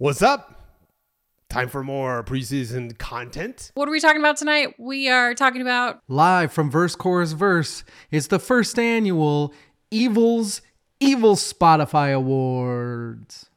[0.00, 0.54] What's up?
[1.50, 3.72] Time for more preseason content.
[3.74, 4.76] What are we talking about tonight?
[4.78, 7.82] We are talking about Live from Verse Chorus Verse,
[8.12, 9.52] it's the first annual
[9.90, 10.62] Evils
[11.00, 13.47] Evil Spotify Awards.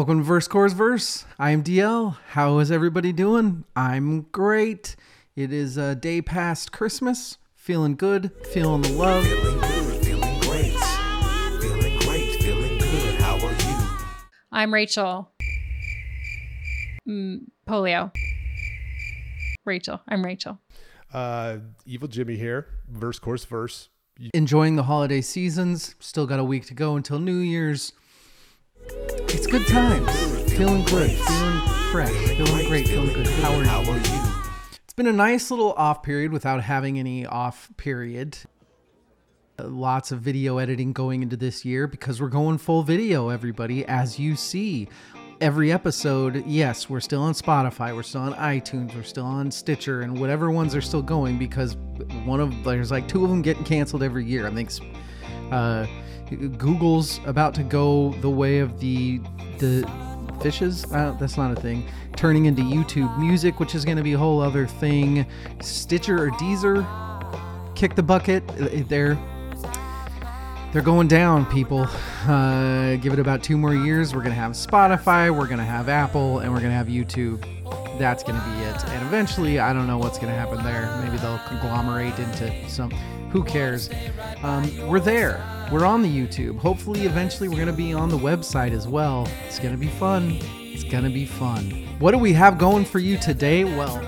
[0.00, 1.26] Welcome to Verse Chorus Verse.
[1.38, 2.16] I am DL.
[2.28, 3.64] How is everybody doing?
[3.76, 4.96] I'm great.
[5.36, 7.36] It is a day past Christmas.
[7.54, 9.26] Feeling good, feeling the love.
[9.26, 10.72] Feeling good, feeling great.
[11.60, 13.20] Feeling great, feeling good.
[13.20, 13.98] How are you?
[14.50, 15.32] I'm Rachel.
[17.06, 18.10] Mm, polio.
[19.66, 20.00] Rachel.
[20.08, 20.58] I'm Rachel.
[21.12, 22.68] Uh, Evil Jimmy here.
[22.88, 23.90] Verse, chorus, verse.
[24.32, 25.94] Enjoying the holiday seasons.
[26.00, 27.92] Still got a week to go until New Year's.
[28.86, 30.10] It's good times.
[30.54, 33.26] Feeling good, feeling fresh, feeling great, feeling good.
[33.26, 33.90] How are How you?
[33.90, 34.42] are you?
[34.84, 38.38] It's been a nice little off period without having any off period.
[39.58, 43.84] Uh, Lots of video editing going into this year because we're going full video, everybody,
[43.86, 44.88] as you see.
[45.40, 50.02] Every episode, yes, we're still on Spotify, we're still on iTunes, we're still on Stitcher,
[50.02, 51.76] and whatever ones are still going because
[52.26, 54.46] one of there's like two of them getting canceled every year.
[54.46, 54.70] I think
[55.50, 55.86] uh,
[56.36, 59.20] Google's about to go the way of the
[59.58, 59.88] the
[60.42, 60.84] fishes.
[60.92, 61.86] Uh, that's not a thing.
[62.16, 65.26] Turning into YouTube Music, which is going to be a whole other thing.
[65.60, 66.84] Stitcher or Deezer,
[67.74, 68.42] kick the bucket.
[68.60, 69.18] Uh, They're
[70.72, 71.88] they're going down, people.
[72.28, 74.14] Uh, give it about two more years.
[74.14, 77.44] We're gonna have Spotify, we're gonna have Apple, and we're gonna have YouTube.
[77.98, 78.84] That's gonna be it.
[78.94, 80.96] And eventually, I don't know what's gonna happen there.
[81.04, 82.90] Maybe they'll conglomerate into some.
[83.32, 83.90] Who cares?
[84.44, 85.42] Um, we're there.
[85.70, 86.58] We're on the YouTube.
[86.58, 89.28] Hopefully, eventually, we're gonna be on the website as well.
[89.46, 90.38] It's gonna be fun.
[90.58, 91.86] It's gonna be fun.
[92.00, 93.64] What do we have going for you today?
[93.64, 93.98] Well,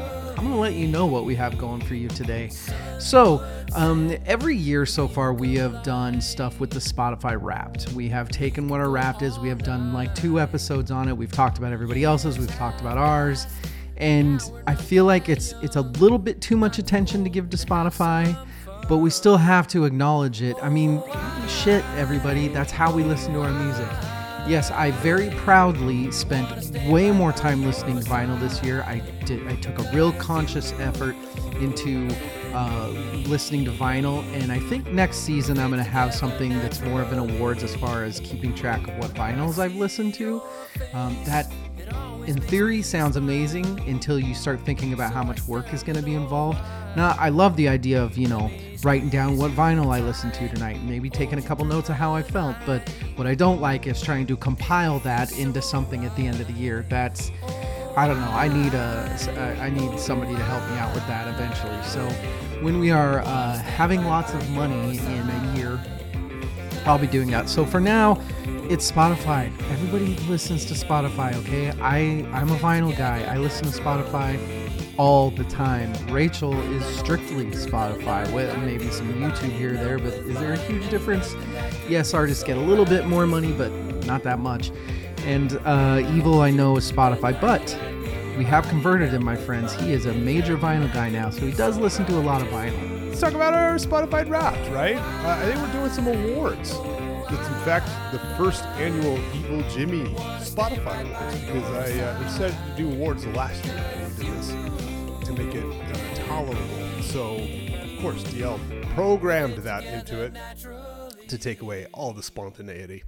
[0.42, 2.50] I'm going to let you know what we have going for you today.
[2.98, 7.92] So, um, every year so far, we have done stuff with the Spotify Wrapped.
[7.92, 11.16] We have taken what our Wrapped is, we have done like two episodes on it.
[11.16, 13.46] We've talked about everybody else's, we've talked about ours.
[13.98, 17.56] And I feel like it's it's a little bit too much attention to give to
[17.56, 18.36] Spotify,
[18.88, 20.56] but we still have to acknowledge it.
[20.62, 21.02] I mean,
[21.48, 23.88] shit, everybody, that's how we listen to our music.
[24.46, 28.82] Yes, I very proudly spent way more time listening to vinyl this year.
[28.82, 29.46] I did.
[29.46, 31.14] I took a real conscious effort
[31.60, 32.08] into
[32.52, 32.88] uh,
[33.26, 37.00] listening to vinyl, and I think next season I'm going to have something that's more
[37.00, 40.42] of an awards as far as keeping track of what vinyls I've listened to.
[40.92, 41.50] Um, that,
[42.26, 46.02] in theory, sounds amazing until you start thinking about how much work is going to
[46.02, 46.58] be involved.
[46.96, 48.50] Now, I love the idea of you know
[48.84, 52.14] writing down what vinyl I listened to tonight, maybe taking a couple notes of how
[52.14, 52.56] I felt.
[52.66, 56.40] But what I don't like is trying to compile that into something at the end
[56.40, 56.84] of the year.
[56.88, 57.30] That's
[57.96, 58.30] I don't know.
[58.30, 61.82] I need a I need somebody to help me out with that eventually.
[61.82, 62.08] So
[62.62, 65.80] when we are uh, having lots of money in a year,
[66.86, 67.48] I'll be doing that.
[67.48, 68.20] So for now,
[68.70, 69.52] it's Spotify.
[69.70, 71.70] Everybody listens to Spotify, okay?
[71.80, 73.22] I I'm a vinyl guy.
[73.24, 74.61] I listen to Spotify
[74.98, 75.92] all the time.
[76.08, 80.58] Rachel is strictly Spotify, with maybe some YouTube here or there, but is there a
[80.58, 81.34] huge difference?
[81.88, 83.70] Yes, artists get a little bit more money, but
[84.06, 84.70] not that much.
[85.24, 87.78] And uh, Evil, I know, is Spotify, but
[88.36, 89.72] we have converted him, my friends.
[89.74, 92.48] He is a major vinyl guy now, so he does listen to a lot of
[92.48, 93.08] vinyl.
[93.08, 94.96] Let's talk about our Spotify Wrapped, right?
[94.96, 96.72] Uh, I think we're doing some awards.
[97.28, 100.04] It's in fact the first annual Evil Jimmy
[100.40, 104.48] Spotify Awards because I uh, decided to do awards last year when we did this
[105.26, 107.02] to make it uh, tolerable.
[107.02, 108.58] So, of course, DL
[108.94, 110.36] programmed that into it
[111.28, 113.04] to take away all the spontaneity.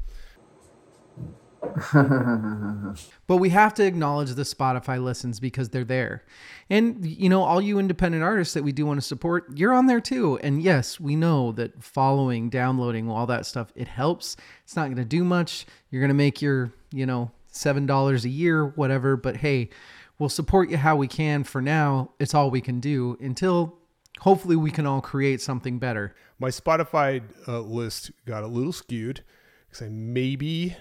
[3.27, 6.23] But we have to acknowledge the Spotify listens because they're there.
[6.71, 9.87] And, you know, all you independent artists that we do want to support, you're on
[9.87, 10.39] there too.
[10.43, 14.37] And yes, we know that following, downloading, all that stuff, it helps.
[14.63, 15.67] It's not going to do much.
[15.91, 19.17] You're going to make your, you know, $7 a year, whatever.
[19.17, 19.71] But hey,
[20.19, 22.11] we'll support you how we can for now.
[22.19, 23.79] It's all we can do until
[24.21, 26.15] hopefully we can all create something better.
[26.39, 29.23] My Spotify uh, list got a little skewed
[29.69, 30.77] because I maybe,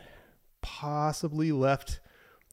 [0.63, 1.99] possibly left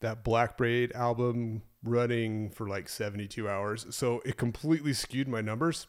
[0.01, 3.87] that Black Braid album running for like 72 hours.
[3.91, 5.87] So it completely skewed my numbers.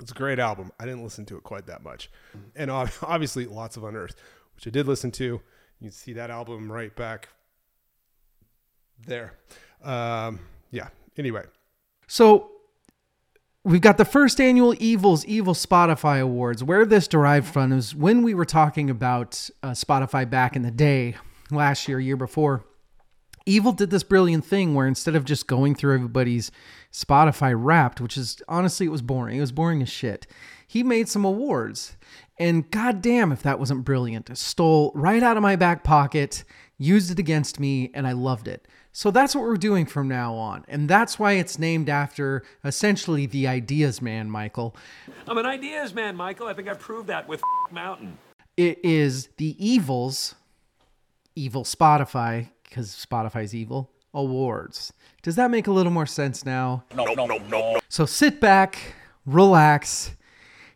[0.00, 0.70] It's a great album.
[0.78, 2.10] I didn't listen to it quite that much.
[2.54, 2.70] And
[3.02, 4.20] obviously, lots of Unearthed,
[4.54, 5.24] which I did listen to.
[5.24, 5.42] You
[5.80, 7.28] can see that album right back
[9.06, 9.34] there.
[9.82, 10.40] Um,
[10.70, 10.88] yeah.
[11.16, 11.44] Anyway,
[12.06, 12.50] So
[13.64, 16.62] we've got the first annual Evils Evil Spotify Awards.
[16.62, 20.70] Where this derived from is when we were talking about uh, Spotify back in the
[20.70, 21.16] day,
[21.50, 22.64] last year, year before.
[23.46, 26.50] Evil did this brilliant thing where instead of just going through everybody's
[26.92, 29.36] Spotify wrapped, which is honestly, it was boring.
[29.36, 30.26] It was boring as shit.
[30.66, 31.96] He made some awards.
[32.38, 34.36] And goddamn, if that wasn't brilliant.
[34.36, 36.42] Stole right out of my back pocket,
[36.78, 38.66] used it against me, and I loved it.
[38.96, 40.64] So that's what we're doing from now on.
[40.68, 44.76] And that's why it's named after essentially the ideas man, Michael.
[45.26, 46.46] I'm an ideas man, Michael.
[46.46, 47.42] I think I proved that with
[47.72, 48.18] Mountain.
[48.56, 50.36] It is the Evils,
[51.34, 54.92] Evil Spotify, because Spotify's evil, awards.
[55.22, 56.84] Does that make a little more sense now?
[56.94, 57.80] No, no, no, no.
[57.88, 58.94] So sit back,
[59.26, 60.12] relax,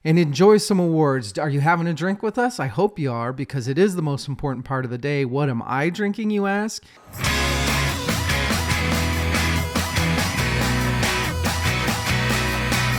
[0.03, 1.39] and enjoy some awards.
[1.39, 2.59] Are you having a drink with us?
[2.59, 5.25] I hope you are, because it is the most important part of the day.
[5.25, 6.83] What am I drinking, you ask?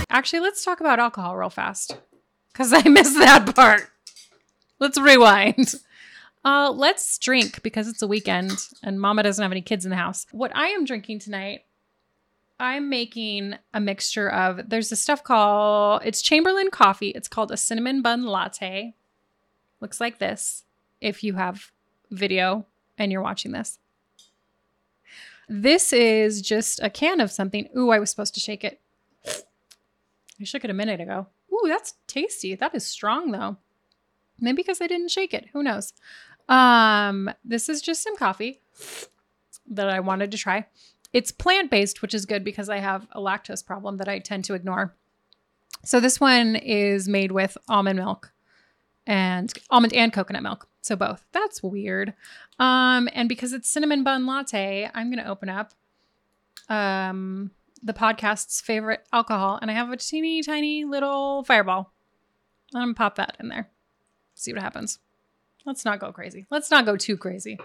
[0.09, 1.97] Actually, let's talk about alcohol real fast
[2.51, 3.89] because I missed that part.
[4.79, 5.75] Let's rewind.
[6.43, 8.51] Uh, let's drink because it's a weekend
[8.81, 10.25] and mama doesn't have any kids in the house.
[10.31, 11.65] What I am drinking tonight,
[12.59, 17.09] I'm making a mixture of, there's this stuff called, it's Chamberlain coffee.
[17.09, 18.95] It's called a cinnamon bun latte.
[19.81, 20.63] Looks like this
[21.01, 21.71] if you have
[22.09, 22.65] video
[22.97, 23.79] and you're watching this.
[25.47, 27.67] This is just a can of something.
[27.77, 28.79] Ooh, I was supposed to shake it.
[30.39, 31.27] I shook it a minute ago.
[31.51, 32.55] Ooh, that's tasty.
[32.55, 33.57] That is strong though.
[34.39, 35.47] Maybe because I didn't shake it.
[35.53, 35.93] Who knows?
[36.47, 38.61] Um, this is just some coffee
[39.69, 40.65] that I wanted to try.
[41.11, 44.53] It's plant-based, which is good because I have a lactose problem that I tend to
[44.53, 44.95] ignore.
[45.83, 48.31] So this one is made with almond milk
[49.05, 50.67] and almond and coconut milk.
[50.81, 51.25] So both.
[51.31, 52.13] That's weird.
[52.57, 55.73] Um, and because it's cinnamon bun latte, I'm gonna open up
[56.69, 57.51] um
[57.81, 61.93] the podcast's favorite alcohol, and I have a teeny tiny little fireball.
[62.73, 63.69] I'm gonna pop that in there.
[64.35, 64.99] See what happens.
[65.65, 66.45] Let's not go crazy.
[66.49, 67.57] Let's not go too crazy.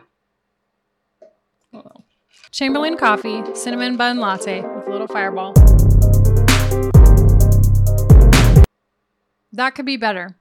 [1.72, 2.02] Uh-oh.
[2.50, 5.52] Chamberlain coffee, cinnamon bun latte with a little fireball.
[9.52, 10.36] That could be better.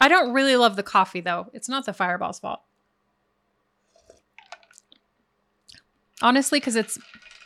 [0.00, 1.48] I don't really love the coffee though.
[1.52, 2.60] It's not the fireball's fault.
[6.20, 6.98] Honestly, because it's,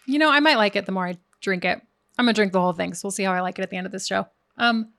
[0.06, 1.82] you know, I might like it the more I drink it.
[2.18, 3.76] I'm gonna drink the whole thing, so we'll see how I like it at the
[3.76, 4.26] end of this show.
[4.56, 4.92] Um,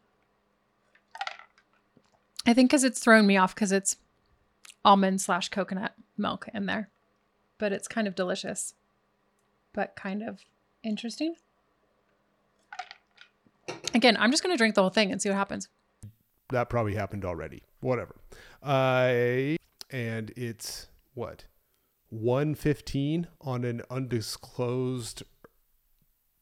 [2.45, 3.97] I think because it's thrown me off because it's
[4.85, 6.89] almond slash coconut milk in there,
[7.57, 8.73] but it's kind of delicious,
[9.73, 10.41] but kind of
[10.83, 11.35] interesting.
[13.93, 15.69] Again, I'm just gonna drink the whole thing and see what happens.
[16.49, 17.63] that probably happened already.
[17.79, 18.15] Whatever.
[18.61, 19.55] Uh,
[19.89, 21.45] and it's what?
[22.09, 25.23] 115 on an undisclosed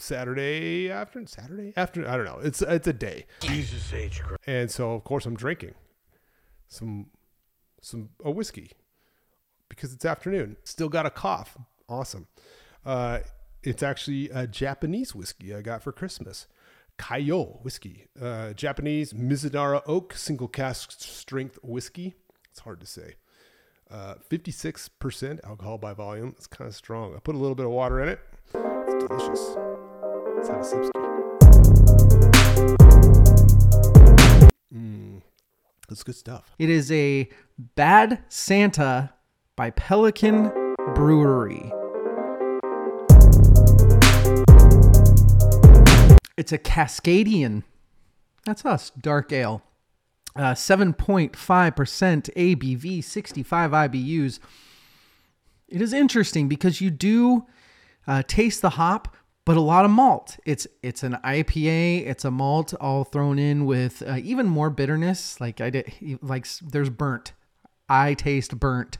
[0.01, 1.27] Saturday afternoon.
[1.27, 2.09] Saturday afternoon.
[2.09, 2.39] I don't know.
[2.41, 3.25] It's it's a day.
[3.41, 4.21] Jesus H.
[4.21, 4.41] Christ.
[4.47, 5.75] and so of course I'm drinking
[6.67, 7.07] some
[7.81, 8.71] some a whiskey
[9.69, 10.57] because it's afternoon.
[10.63, 11.57] Still got a cough.
[11.87, 12.27] Awesome.
[12.85, 13.19] Uh,
[13.63, 16.47] it's actually a Japanese whiskey I got for Christmas.
[16.97, 22.15] Kaiyo whiskey, uh, Japanese Mizunara Oak single cask strength whiskey.
[22.49, 23.15] It's hard to say.
[23.89, 26.33] Uh, 56% alcohol by volume.
[26.37, 27.15] It's kind of strong.
[27.15, 28.19] I put a little bit of water in it.
[28.53, 29.70] It's delicious.
[30.41, 30.89] Let's have a sipski.
[34.73, 35.21] Mm,
[35.87, 36.55] that's good stuff.
[36.57, 37.29] It is a
[37.75, 39.13] Bad Santa
[39.55, 40.51] by Pelican
[40.95, 41.71] Brewery.
[46.37, 47.61] It's a Cascadian.
[48.43, 49.61] That's us, dark ale.
[50.35, 54.39] Uh, 7.5% ABV, 65 IBUs.
[55.67, 57.45] It is interesting because you do
[58.07, 60.37] uh, taste the hop, but a lot of malt.
[60.45, 62.07] It's it's an IPA.
[62.07, 65.39] It's a malt all thrown in with uh, even more bitterness.
[65.41, 67.33] Like I did, like there's burnt.
[67.89, 68.97] I taste burnt.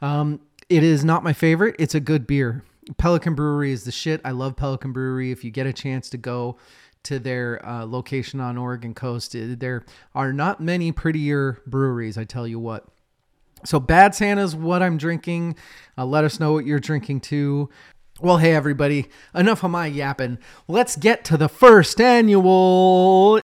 [0.00, 1.76] Um, it is not my favorite.
[1.78, 2.64] It's a good beer.
[2.96, 4.20] Pelican Brewery is the shit.
[4.24, 5.30] I love Pelican Brewery.
[5.30, 6.56] If you get a chance to go
[7.04, 9.84] to their uh, location on Oregon coast, eh, there
[10.14, 12.16] are not many prettier breweries.
[12.16, 12.86] I tell you what.
[13.64, 15.56] So Bad Santa's what I'm drinking.
[15.96, 17.68] Uh, let us know what you're drinking too.
[18.20, 20.38] Well, hey everybody, enough of my yapping.
[20.66, 23.40] Let's get to the first annual.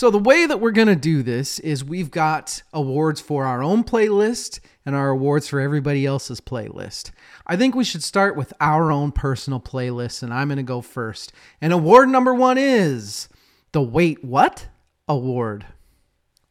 [0.00, 3.62] So the way that we're going to do this is we've got awards for our
[3.62, 7.10] own playlist and our awards for everybody else's playlist.
[7.46, 10.80] I think we should start with our own personal playlist and I'm going to go
[10.80, 11.34] first.
[11.60, 13.28] And award number 1 is
[13.72, 14.68] the Wait What
[15.06, 15.66] award.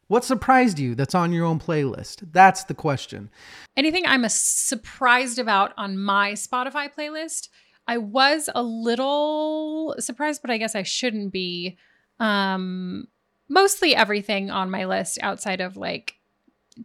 [0.06, 2.32] What surprised you that's on your own playlist?
[2.32, 3.32] That's the question.
[3.76, 7.50] Anything I'm surprised about on my Spotify playlist,
[7.88, 11.80] I was a little surprised, but I guess I shouldn't be.
[12.20, 13.08] Um,
[13.50, 16.16] mostly everything on my list outside of like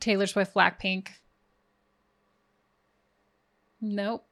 [0.00, 1.08] Taylor Swift, Blackpink.
[3.80, 4.26] Nope.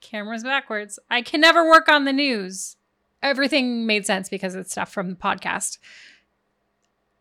[0.00, 0.98] Camera's backwards.
[1.10, 2.76] I can never work on the news.
[3.22, 5.78] Everything made sense because it's stuff from the podcast.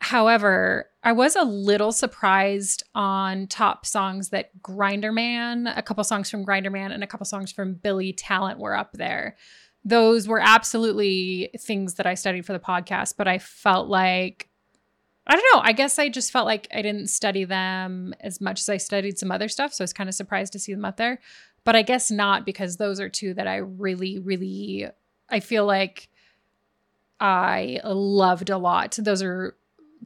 [0.02, 6.46] However, I was a little surprised on top songs that Grinderman, a couple songs from
[6.46, 9.36] Grinderman, and a couple songs from Billy Talent were up there.
[9.86, 14.50] Those were absolutely things that I studied for the podcast, but I felt like
[15.30, 15.62] I don't know.
[15.64, 19.20] I guess I just felt like I didn't study them as much as I studied
[19.20, 19.74] some other stuff.
[19.74, 21.20] So I was kind of surprised to see them up there.
[21.64, 24.88] But I guess not because those are two that I really, really,
[25.30, 26.10] I feel like
[27.20, 28.98] I loved a lot.
[29.00, 29.56] Those are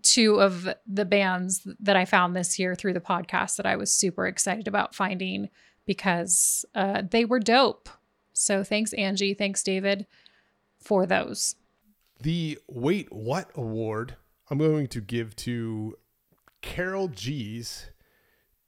[0.02, 3.94] two of the bands that I found this year through the podcast that I was
[3.94, 5.50] super excited about finding
[5.86, 7.88] because uh, they were dope.
[8.34, 9.34] So thanks, Angie.
[9.34, 10.06] Thanks, David,
[10.80, 11.56] for those.
[12.22, 14.16] The Wait What Award
[14.50, 15.96] I'm going to give to
[16.62, 17.90] Karol G's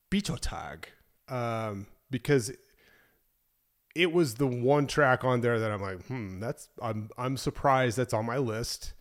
[0.10, 0.86] Bichotag
[1.28, 2.52] um, because
[3.96, 7.98] it was the one track on there that I'm like, hmm, that's I'm I'm surprised
[7.98, 8.94] that's on my list.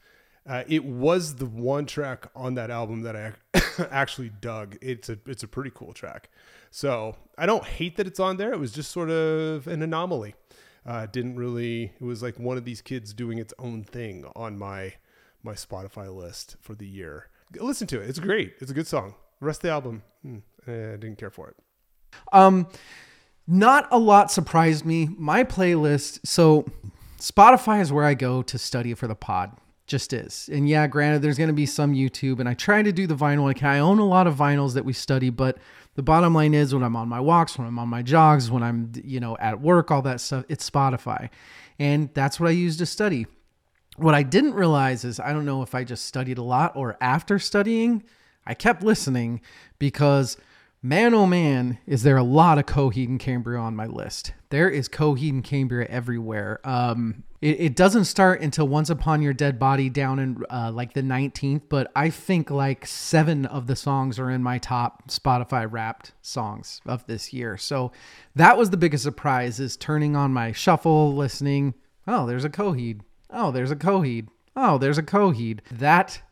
[0.47, 3.33] Uh, it was the one track on that album that I
[3.91, 4.77] actually dug.
[4.83, 6.29] It's a it's a pretty cool track.
[6.71, 8.53] So I don't hate that it's on there.
[8.53, 10.35] It was just sort of an anomaly.
[10.87, 11.93] Uh, didn't really.
[11.99, 14.95] It was like one of these kids doing its own thing on my
[15.43, 17.29] my Spotify list for the year.
[17.59, 18.09] Listen to it.
[18.09, 18.55] It's great.
[18.61, 19.15] It's a good song.
[19.41, 21.57] The rest of the album, hmm, I didn't care for it.
[22.33, 22.67] Um,
[23.47, 25.09] not a lot surprised me.
[25.17, 26.21] My playlist.
[26.25, 26.67] So
[27.19, 29.57] Spotify is where I go to study for the pod.
[29.87, 30.49] Just is.
[30.51, 33.15] And yeah, granted, there's going to be some YouTube, and I try to do the
[33.15, 33.45] vinyl.
[33.45, 35.59] Like I own a lot of vinyls that we study, but
[35.95, 38.63] the bottom line is when I'm on my walks, when I'm on my jogs, when
[38.63, 41.29] I'm you know at work, all that stuff, it's Spotify,
[41.79, 43.27] and that's what I use to study
[43.97, 46.97] what I didn't realize is I don't know if I just studied a lot or
[47.01, 48.03] after studying,
[48.47, 49.41] I kept listening
[49.79, 50.37] because
[50.83, 54.33] man oh man, is there a lot of Coheed and Cambria on my list.
[54.51, 56.61] There is Coheed and Cambria everywhere.
[56.65, 60.95] Um, it, it, doesn't start until Once Upon Your Dead Body down in uh, like
[60.95, 65.67] the 19th, but I think like seven of the songs are in my top Spotify
[65.71, 67.57] wrapped songs of this year.
[67.57, 67.93] So
[68.35, 71.75] that was the biggest surprise is turning on my shuffle, listening.
[72.07, 73.01] Oh, there's a Coheed
[73.37, 74.29] Oh, there's a Coheed.
[74.55, 75.59] Oh, there's a Coheed.
[75.71, 76.23] That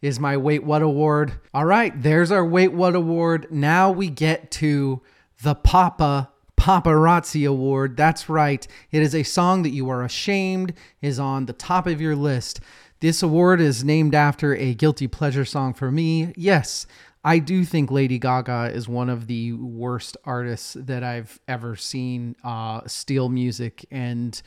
[0.00, 1.32] is my Wait What Award.
[1.52, 3.48] All right, there's our Wait What Award.
[3.50, 5.02] Now we get to
[5.42, 7.96] the Papa Paparazzi Award.
[7.96, 8.66] That's right.
[8.90, 12.60] It is a song that you are ashamed is on the top of your list.
[13.00, 16.32] This award is named after a guilty pleasure song for me.
[16.36, 16.84] Yes,
[17.24, 22.34] I do think Lady Gaga is one of the worst artists that I've ever seen
[22.42, 24.40] uh, steal music and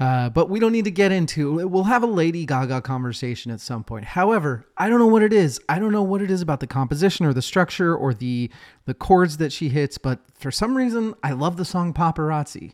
[0.00, 3.60] uh, but we don't need to get into We'll have a Lady Gaga conversation at
[3.60, 4.04] some point.
[4.04, 5.60] However, I don't know what it is.
[5.68, 8.50] I don't know what it is about the composition or the structure or the
[8.86, 12.72] the chords that she hits, but for some reason, I love the song Paparazzi.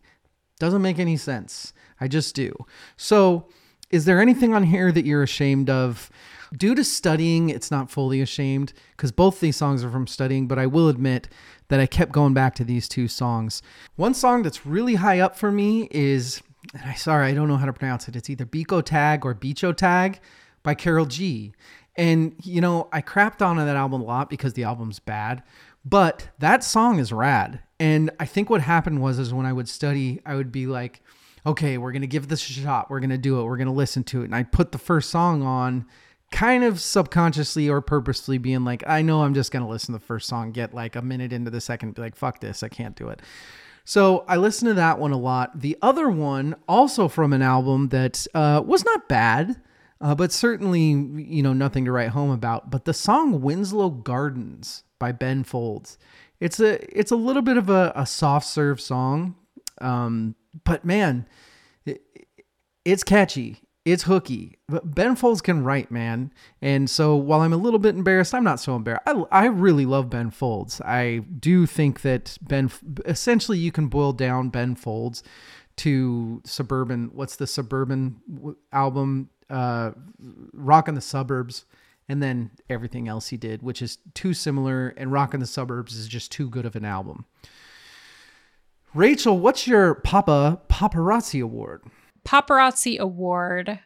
[0.59, 1.73] Doesn't make any sense.
[2.01, 2.55] I just do.
[2.97, 3.49] So,
[3.91, 6.11] is there anything on here that you're ashamed of?
[6.57, 10.59] Due to studying, it's not fully ashamed because both these songs are from studying, but
[10.59, 11.29] I will admit
[11.69, 13.63] that I kept going back to these two songs.
[13.95, 16.43] One song that's really high up for me is
[16.75, 18.17] and I sorry, I don't know how to pronounce it.
[18.17, 20.21] It's either Biko Tag or Bicho Tag
[20.63, 21.53] by Karol G.
[21.97, 25.43] And you know, I crapped on that album a lot because the album's bad,
[25.85, 27.61] but that song is rad.
[27.79, 31.01] And I think what happened was is when I would study, I would be like,
[31.47, 32.91] okay, we're gonna give this a shot.
[32.91, 33.45] We're gonna do it.
[33.45, 34.27] We're gonna listen to it.
[34.27, 35.87] And I'd put the first song on,
[36.31, 40.07] kind of subconsciously or purposely being like, I know I'm just gonna listen to the
[40.07, 42.95] first song, get like a minute into the second, be like, fuck this, I can't
[42.95, 43.21] do it.
[43.85, 45.61] So I listened to that one a lot.
[45.61, 49.61] The other one, also from an album that uh, was not bad,
[50.01, 52.71] uh, but certainly you know nothing to write home about.
[52.71, 55.99] But the song "Winslow Gardens" by Ben Folds.
[56.39, 59.35] It's a it's a little bit of a, a soft serve song,
[59.81, 60.35] um,
[60.65, 61.27] but man,
[61.85, 62.03] it,
[62.85, 64.59] it's catchy it's hooky.
[64.69, 66.33] But Ben Folds can write, man.
[66.61, 69.05] And so while I'm a little bit embarrassed, I'm not so embarrassed.
[69.07, 70.81] I, I really love Ben Folds.
[70.83, 72.71] I do think that Ben,
[73.07, 75.23] essentially, you can boil down Ben Folds
[75.77, 77.11] to suburban.
[77.15, 79.31] What's the suburban album?
[79.49, 79.93] Uh,
[80.53, 81.65] Rock in the Suburbs,
[82.09, 84.95] and then everything else he did, which is too similar.
[84.97, 87.25] And Rock in the Suburbs is just too good of an album.
[88.93, 91.83] Rachel, what's your Papa Paparazzi Award?
[92.25, 93.81] Paparazzi Award.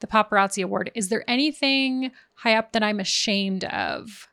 [0.00, 0.90] The Paparazzi Award.
[0.94, 4.28] Is there anything high up that I'm ashamed of?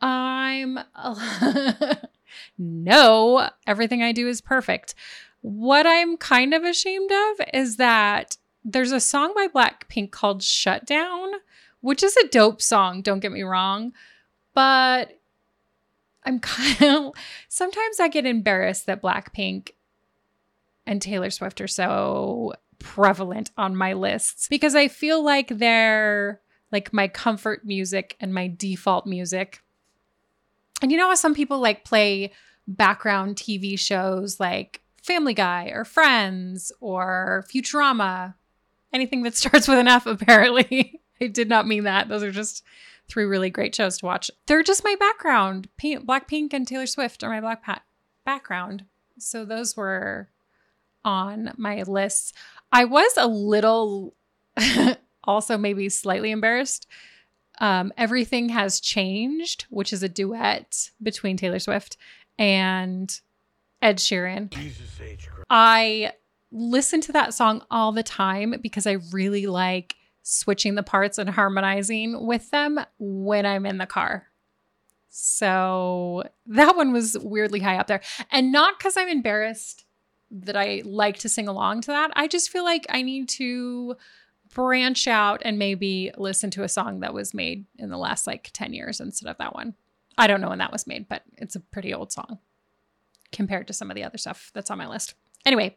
[0.00, 0.78] I'm.
[2.58, 4.94] no, everything I do is perfect.
[5.42, 11.32] What I'm kind of ashamed of is that there's a song by Blackpink called Shutdown,
[11.80, 13.92] which is a dope song, don't get me wrong.
[14.54, 15.18] But
[16.24, 17.12] I'm kind of.
[17.48, 19.70] Sometimes I get embarrassed that Blackpink
[20.86, 26.40] and Taylor Swift are so prevalent on my lists because I feel like they're
[26.72, 29.62] like my comfort music and my default music.
[30.82, 32.32] And you know how some people like play
[32.66, 38.34] background TV shows like Family Guy or Friends or Futurama,
[38.92, 41.00] anything that starts with an F, apparently.
[41.20, 42.08] I did not mean that.
[42.08, 42.64] Those are just
[43.08, 44.30] three really great shows to watch.
[44.46, 45.68] They're just my background.
[45.76, 47.82] Pink, Blackpink and Taylor Swift are my black pat
[48.24, 48.84] background.
[49.18, 50.28] So those were
[51.04, 52.34] on my list.
[52.72, 54.14] I was a little
[55.24, 56.86] also maybe slightly embarrassed.
[57.60, 61.96] Um, Everything has changed, which is a duet between Taylor Swift
[62.38, 63.20] and
[63.82, 64.50] Ed Sheeran.
[65.48, 66.12] I
[66.52, 71.30] listen to that song all the time because I really like switching the parts and
[71.30, 74.26] harmonizing with them when I'm in the car.
[75.08, 78.00] So that one was weirdly high up there.
[78.30, 79.84] And not because I'm embarrassed
[80.30, 82.10] that I like to sing along to that.
[82.14, 83.96] I just feel like I need to
[84.54, 88.50] branch out and maybe listen to a song that was made in the last like
[88.52, 89.74] 10 years instead of that one.
[90.18, 92.38] I don't know when that was made, but it's a pretty old song
[93.32, 95.14] compared to some of the other stuff that's on my list.
[95.46, 95.76] Anyway,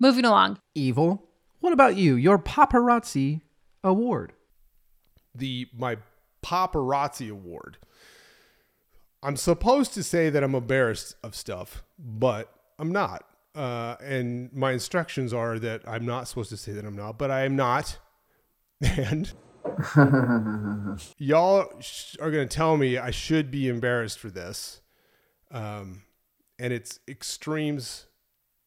[0.00, 0.58] moving along.
[0.74, 1.24] Evil.
[1.60, 2.14] What about you?
[2.16, 3.40] Your Paparazzi
[3.84, 4.32] Award.
[5.34, 5.96] the my
[6.44, 7.78] paparazzi award.
[9.22, 13.24] I'm supposed to say that I'm embarrassed of stuff, but I'm not.
[13.58, 17.30] Uh, and my instructions are that I'm not supposed to say that I'm not, but
[17.30, 17.98] I am not.
[18.80, 19.32] And
[21.18, 24.82] y'all sh- are going to tell me I should be embarrassed for this.
[25.50, 26.02] Um,
[26.60, 28.06] and it's Extreme's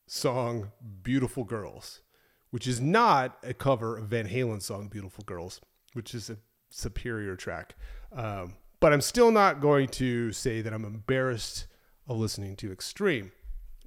[0.06, 2.02] song Beautiful Girls,
[2.50, 5.62] which is not a cover of Van Halen's song Beautiful Girls,
[5.94, 6.36] which is a
[6.70, 7.76] superior track.
[8.12, 11.68] Um, but I'm still not going to say that I'm embarrassed
[12.06, 13.32] of listening to Extreme.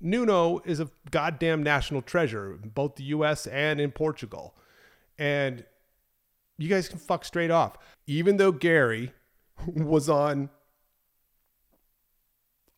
[0.04, 4.54] Nuno is a goddamn national treasure both the US and in Portugal.
[5.18, 5.64] And
[6.58, 7.78] you guys can fuck straight off.
[8.06, 9.12] Even though Gary
[9.66, 10.50] was on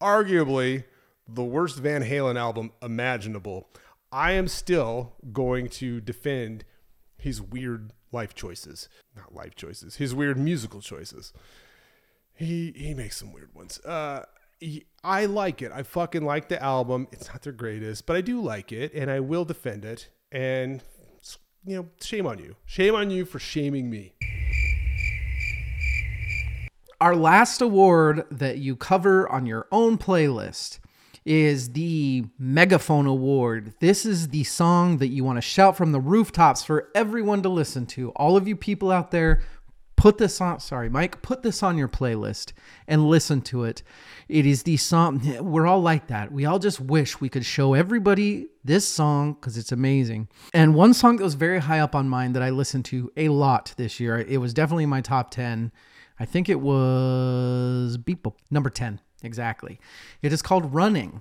[0.01, 0.85] arguably
[1.29, 3.69] the worst Van Halen album imaginable,
[4.13, 6.65] I am still going to defend
[7.19, 8.89] his weird life choices.
[9.17, 11.33] Not life choices, his weird musical choices.
[12.35, 13.81] He he makes some weird ones.
[13.81, 14.27] Uh
[15.05, 15.71] I like it.
[15.73, 17.09] I fucking like the album.
[17.13, 20.09] It's not their greatest, but I do like it and I will defend it.
[20.33, 20.83] And
[21.65, 22.57] you know, shame on you.
[22.65, 24.15] Shame on you for shaming me.
[27.01, 30.79] Our last award that you cover on your own playlist
[31.27, 33.75] is the Megaphone Award.
[33.81, 37.49] This is the song that you want to shout from the rooftops for everyone to
[37.49, 38.11] listen to.
[38.11, 39.43] All of you people out there,
[40.07, 42.53] put this on, sorry, Mike, put this on your playlist
[42.87, 43.83] and listen to it.
[44.29, 46.31] It is the song, we're all like that.
[46.31, 50.29] We all just wish we could show everybody this song because it's amazing.
[50.55, 53.31] And one song that was very high up on mine that I listened to a
[53.31, 55.73] lot this year, it was definitely in my top 10.
[56.21, 59.81] I think it was beep number 10, exactly.
[60.23, 61.21] It is called Running,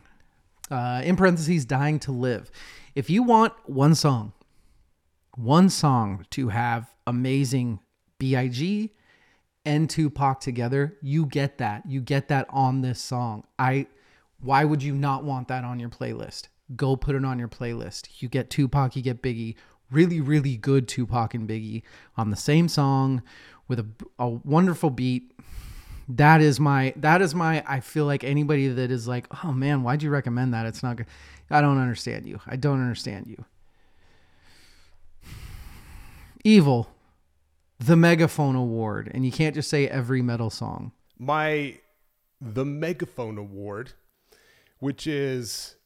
[0.69, 2.52] uh, in parentheses, Dying to Live.
[2.93, 4.34] If you want one song,
[5.34, 7.80] one song to have amazing
[8.19, 8.91] BIG
[9.65, 11.86] and Tupac together, you get that.
[11.88, 13.43] You get that on this song.
[13.58, 13.88] I
[14.41, 16.49] why would you not want that on your playlist?
[16.75, 18.21] Go put it on your playlist.
[18.21, 19.56] You get Tupac, you get Biggie.
[19.91, 21.84] Really, really good Tupac and Biggie
[22.17, 23.23] on the same song
[23.67, 23.88] with a,
[24.19, 25.32] a wonderful beat.
[26.08, 29.82] That is my that is my I feel like anybody that is like, "Oh man,
[29.82, 30.67] why'd you recommend that?
[30.67, 31.08] It's not good."
[31.49, 32.39] I don't understand you.
[32.45, 33.45] I don't understand you.
[36.43, 36.94] Evil
[37.79, 40.91] the Megaphone Award, and you can't just say every metal song.
[41.17, 41.77] my
[42.41, 43.93] the megaphone award
[44.79, 45.77] which is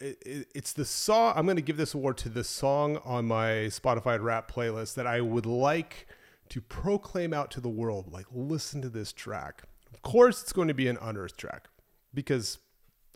[0.00, 3.68] it- it's the song i'm going to give this award to the song on my
[3.68, 6.06] spotify rap playlist that i would like
[6.48, 10.66] to proclaim out to the world like listen to this track of course it's going
[10.66, 11.68] to be an unearthed track
[12.14, 12.58] because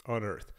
[0.06, 0.52] unearthed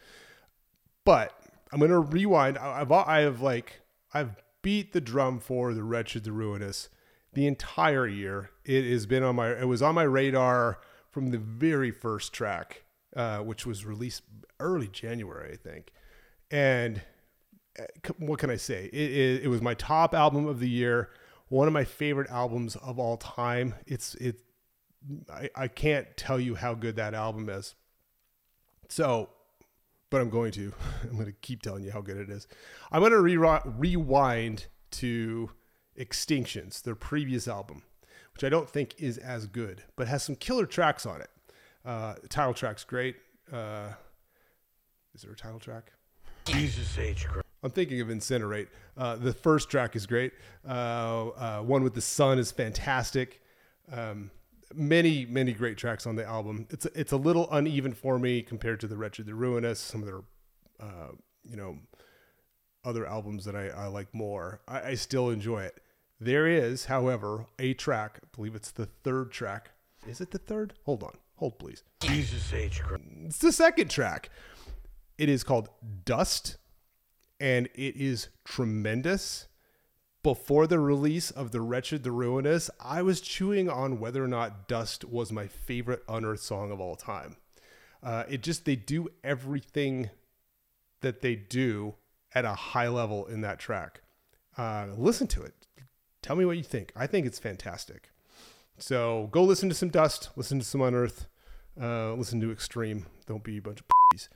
[1.06, 1.34] but
[1.72, 2.58] I'm gonna rewind.
[2.58, 3.82] I've I have like
[4.14, 6.90] I've beat the drum for the wretched, the ruinous,
[7.34, 8.52] the entire year.
[8.66, 9.52] It has been on my.
[9.52, 12.84] It was on my radar from the very first track,
[13.16, 14.24] uh, which was released
[14.60, 15.92] early January, I think.
[16.50, 17.02] And
[17.80, 17.84] uh,
[18.18, 18.86] what can I say?
[18.92, 21.10] It, it, it was my top album of the year.
[21.50, 23.76] One of my favorite albums of all time.
[23.86, 24.42] It's it.
[25.32, 27.76] I, I can't tell you how good that album is.
[28.90, 29.30] So
[30.12, 30.72] but I'm going to.
[31.04, 32.48] I'm going to keep telling you how good it is.
[32.92, 35.50] I'm going to re- rewind to
[36.02, 37.84] Extinctions, their previous album,
[38.34, 41.30] which I don't think is as good, but has some killer tracks on it.
[41.86, 43.16] Uh, the title track's great.
[43.52, 43.90] Uh,
[45.14, 45.92] is there a title track?
[46.46, 47.28] Jesus H.
[47.28, 47.46] Christ.
[47.64, 48.68] I'm thinking of Incinerate.
[48.98, 50.34] Uh, the first track is great.
[50.68, 53.42] Uh, uh, one with the sun is fantastic.
[53.92, 54.32] Um,
[54.74, 56.66] many, many great tracks on the album.
[56.72, 60.02] It's a, it's a little uneven for me compared to the Wretched, the Ruinous, some
[60.02, 60.22] of their,
[60.80, 61.12] uh,
[61.44, 61.78] you know,
[62.84, 64.62] other albums that I, I like more.
[64.68, 65.81] I, I still enjoy it.
[66.24, 68.20] There is, however, a track.
[68.24, 69.72] I believe it's the third track.
[70.08, 70.74] Is it the third?
[70.86, 71.18] Hold on.
[71.38, 71.84] Hold, please.
[72.00, 72.80] Jesus H.
[72.80, 73.04] Christ.
[73.26, 74.30] It's the second track.
[75.18, 75.70] It is called
[76.06, 76.58] Dust,
[77.40, 79.48] and it is tremendous.
[80.22, 84.68] Before the release of The Wretched, The Ruinous, I was chewing on whether or not
[84.68, 87.38] Dust was my favorite Unearthed song of all time.
[88.04, 90.12] Uh, it just, they do everything
[91.02, 91.96] that they do
[92.36, 94.02] at a high level in that track.
[94.56, 95.56] Uh, listen to it.
[96.22, 96.92] Tell me what you think.
[96.96, 98.12] I think it's fantastic.
[98.78, 101.28] So go listen to some Dust, listen to some Unearth,
[101.80, 103.06] uh, listen to Extreme.
[103.26, 104.30] Don't be a bunch of p***s.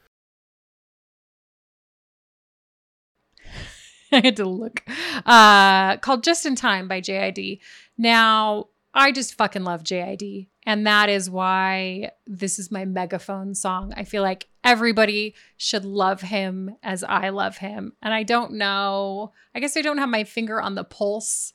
[4.12, 4.84] I had to look.
[5.26, 7.60] Uh, called Just in Time by JID.
[7.98, 10.48] Now, I just fucking love JID.
[10.66, 13.94] And that is why this is my megaphone song.
[13.96, 17.94] I feel like everybody should love him as I love him.
[18.02, 21.54] And I don't know, I guess I don't have my finger on the pulse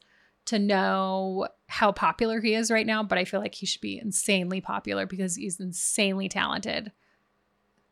[0.50, 4.00] to know how popular he is right now, but I feel like he should be
[4.00, 6.90] insanely popular because he's insanely talented.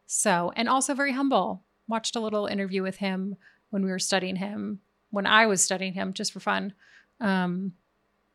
[0.07, 1.63] So, and also very humble.
[1.87, 3.37] Watched a little interview with him
[3.71, 6.73] when we were studying him, when I was studying him just for fun,
[7.21, 7.75] um,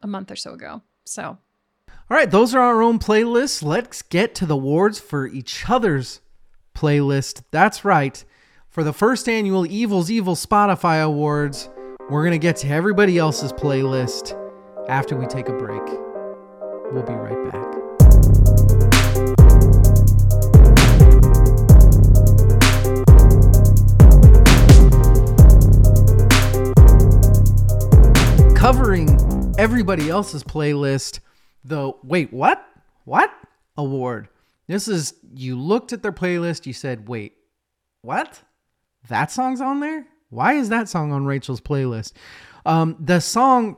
[0.01, 0.81] a month or so ago.
[1.03, 1.37] So,
[1.89, 3.61] All right, those are our own playlists.
[3.61, 6.21] Let's get to the awards for each other's
[6.73, 7.43] playlist.
[7.51, 8.23] That's right.
[8.69, 11.69] For the first annual Evil's Evil Spotify Awards,
[12.09, 14.37] we're going to get to everybody else's playlist
[14.89, 15.81] after we take a break.
[16.91, 17.73] We'll be right back.
[28.55, 31.21] Covering everybody else's playlist,
[31.63, 32.65] the wait, what?
[33.05, 33.31] What?
[33.77, 34.27] Award.
[34.67, 37.33] This is you looked at their playlist, you said, wait,
[38.01, 38.41] what?
[39.07, 40.05] That song's on there?
[40.33, 42.13] Why is that song on Rachel's playlist?
[42.65, 43.77] Um, the song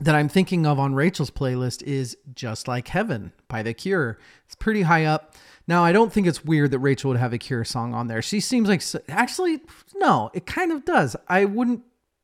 [0.00, 4.18] that I'm thinking of on Rachel's playlist is Just Like Heaven by The Cure.
[4.46, 5.34] It's pretty high up.
[5.66, 8.22] Now, I don't think it's weird that Rachel would have a Cure song on there.
[8.22, 9.60] She seems like, actually,
[9.96, 11.16] no, it kind of does.
[11.28, 11.82] I wouldn't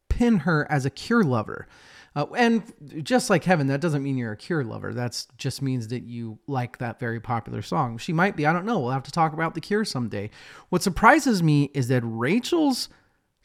[0.09, 1.69] pin her as a Cure lover.
[2.17, 4.95] Uh, and just like Heaven, that doesn't mean you're a Cure lover.
[4.95, 7.99] That just means that you like that very popular song.
[7.99, 8.47] She might be.
[8.47, 8.81] I don't know.
[8.81, 10.31] We'll have to talk about The Cure someday.
[10.71, 12.89] What surprises me is that Rachel's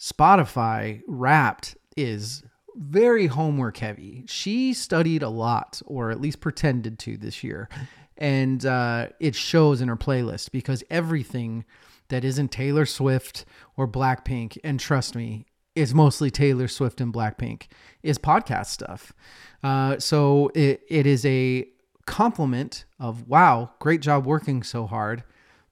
[0.01, 2.41] Spotify Wrapped is
[2.75, 4.23] very homework heavy.
[4.27, 7.69] She studied a lot, or at least pretended to this year.
[8.17, 11.65] And uh, it shows in her playlist because everything
[12.07, 13.45] that isn't Taylor Swift
[13.77, 17.67] or Blackpink, and trust me, is mostly Taylor Swift and Blackpink,
[18.01, 19.13] is podcast stuff.
[19.63, 21.67] Uh, so it, it is a
[22.07, 25.23] compliment of, wow, great job working so hard,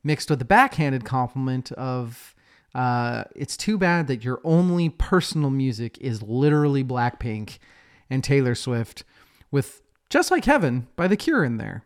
[0.04, 2.36] mixed with the backhanded compliment of,
[2.76, 7.58] uh, it's too bad that your only personal music is literally Blackpink
[8.10, 9.04] and Taylor Swift,
[9.52, 11.84] with Just Like Heaven by The Cure in there.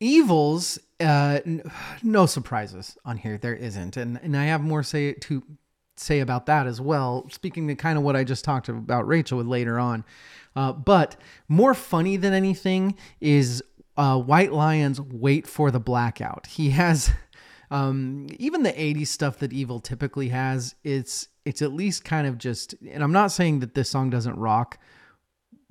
[0.00, 1.62] Evils, uh, n-
[2.02, 3.38] no surprises on here.
[3.38, 5.42] There isn't, and and I have more say to
[5.96, 7.26] say about that as well.
[7.30, 10.04] Speaking to kind of what I just talked about Rachel with later on,
[10.56, 11.16] uh, but
[11.48, 13.62] more funny than anything is
[13.96, 17.12] uh, White Lion's "Wait for the Blackout." He has
[17.74, 20.74] um, even the '80s stuff that Evil typically has.
[20.84, 24.36] It's it's at least kind of just, and I'm not saying that this song doesn't
[24.36, 24.78] rock,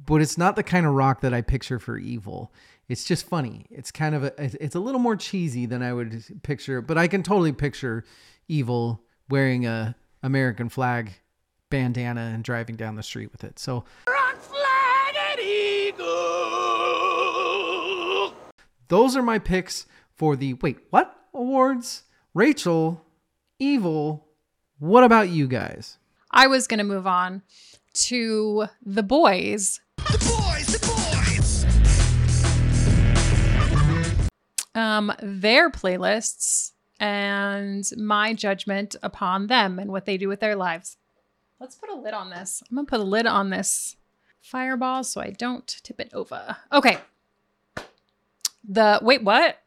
[0.03, 2.53] but it's not the kind of rock that I picture for Evil.
[2.89, 3.65] It's just funny.
[3.69, 7.07] It's kind of a, it's a little more cheesy than I would picture, but I
[7.07, 8.03] can totally picture
[8.47, 11.13] Evil wearing a American flag
[11.69, 13.57] bandana and driving down the street with it.
[13.57, 16.43] So rock flag and eagle
[18.89, 22.03] those are my picks for the wait, what awards?
[22.33, 23.05] Rachel,
[23.59, 24.27] Evil,
[24.79, 25.97] What about you guys?
[26.31, 27.43] I was going to move on
[27.93, 29.79] to the boys.
[29.97, 31.65] The boys, the boys.
[34.75, 40.97] Um, their playlists and my judgment upon them and what they do with their lives.
[41.59, 42.63] Let's put a lid on this.
[42.69, 43.95] I'm gonna put a lid on this
[44.41, 46.57] fireball so I don't tip it over.
[46.71, 46.97] Okay.
[48.67, 49.59] The wait, what?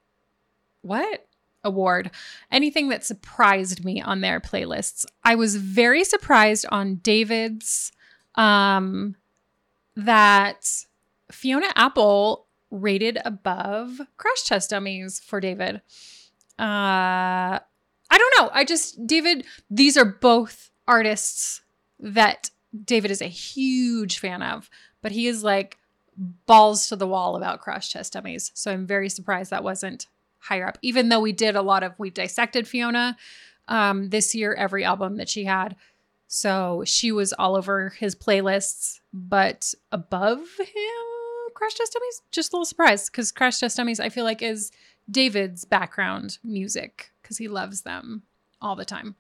[0.83, 1.26] What?
[1.67, 2.11] Award.
[2.51, 5.05] Anything that surprised me on their playlists.
[5.25, 7.93] I was very surprised on David's
[8.37, 9.17] um
[9.97, 10.85] that
[11.31, 15.77] Fiona Apple rated above Crash Test Dummies for David.
[16.59, 17.59] Uh
[18.09, 18.51] I don't know.
[18.53, 21.63] I just David these are both artists
[21.99, 22.51] that
[22.85, 24.71] David is a huge fan of,
[25.03, 25.79] but he is like
[26.47, 28.51] balls to the wall about Crash Test Dummies.
[28.55, 30.07] So I'm very surprised that wasn't
[30.47, 30.79] higher up.
[30.83, 33.17] Even though we did a lot of we dissected Fiona
[33.69, 35.77] um this year every album that she had.
[36.29, 41.07] So she was all over his playlists, but above him,
[41.55, 44.73] Crash Test Dummies, just a little surprise because Crash Test Dummies, I feel like, is
[45.11, 48.23] David's background music because he loves them
[48.61, 49.15] all the time.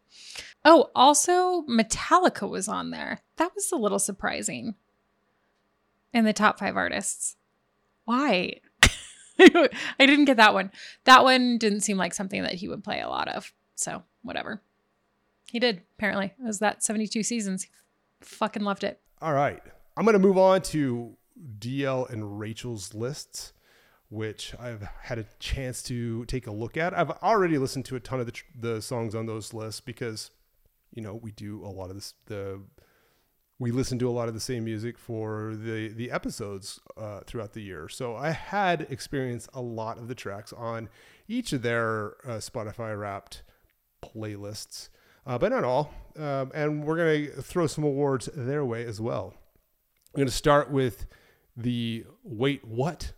[0.64, 3.20] Oh, also, Metallica was on there.
[3.36, 4.74] That was a little surprising
[6.12, 7.36] in the top five artists.
[8.04, 8.60] Why?
[9.98, 10.70] I didn't get that one.
[11.04, 13.52] That one didn't seem like something that he would play a lot of.
[13.74, 14.62] So, whatever.
[15.50, 16.26] He did, apparently.
[16.38, 17.66] It was that 72 seasons.
[18.20, 19.00] Fucking loved it.
[19.20, 19.62] All right.
[19.96, 21.16] I'm going to move on to
[21.58, 23.52] DL and Rachel's lists,
[24.08, 26.96] which I've had a chance to take a look at.
[26.96, 30.30] I've already listened to a ton of the, the songs on those lists because,
[30.92, 32.60] you know, we do a lot of this, the,
[33.58, 37.52] we listen to a lot of the same music for the, the episodes uh, throughout
[37.54, 37.88] the year.
[37.88, 40.88] So I had experienced a lot of the tracks on
[41.26, 43.42] each of their uh, Spotify wrapped
[44.02, 44.90] playlists
[45.26, 45.92] uh, but not all.
[46.16, 46.96] Um, and we're
[47.34, 49.34] to throw some awards their way as well.
[50.14, 51.06] I'm to start with
[51.56, 53.12] the Wait What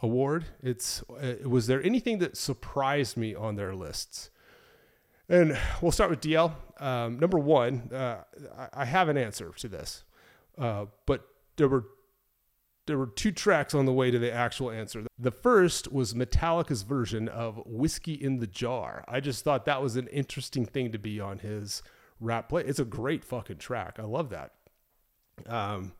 [0.00, 0.46] award.
[0.62, 4.30] It's uh, was there anything that surprised me on their lists?
[5.32, 6.52] And we'll start with DL.
[6.78, 8.18] Um, number one, uh,
[8.70, 10.04] I, have an answer to this,
[10.58, 11.86] uh, but there were
[12.86, 15.06] there were two tracks on the way to the actual answer.
[15.18, 19.04] The first was Metallica's version of Whiskey in the Jar.
[19.08, 21.82] I just thought that was an interesting thing to be on his
[22.20, 22.64] rap play.
[22.66, 23.98] It's a great fucking track.
[23.98, 24.52] I love that.
[25.46, 25.92] Um,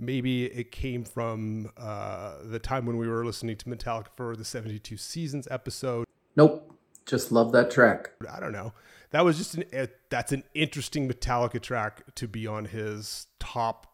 [0.00, 4.44] maybe it came from uh, the time when we were listening to Metallica for the
[4.44, 6.06] 72 Seasons episode.
[6.34, 6.73] Nope.
[7.06, 8.10] Just love that track.
[8.32, 8.72] I don't know.
[9.10, 13.86] That was just an, that's an interesting Metallica track to be on his top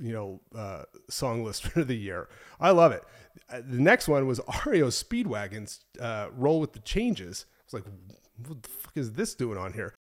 [0.00, 2.28] you know uh, song list for the year.
[2.58, 3.04] I love it.
[3.48, 7.84] Uh, The next one was REO Speedwagon's uh, "Roll with the Changes." I was like,
[8.46, 9.94] "What the fuck is this doing on here?"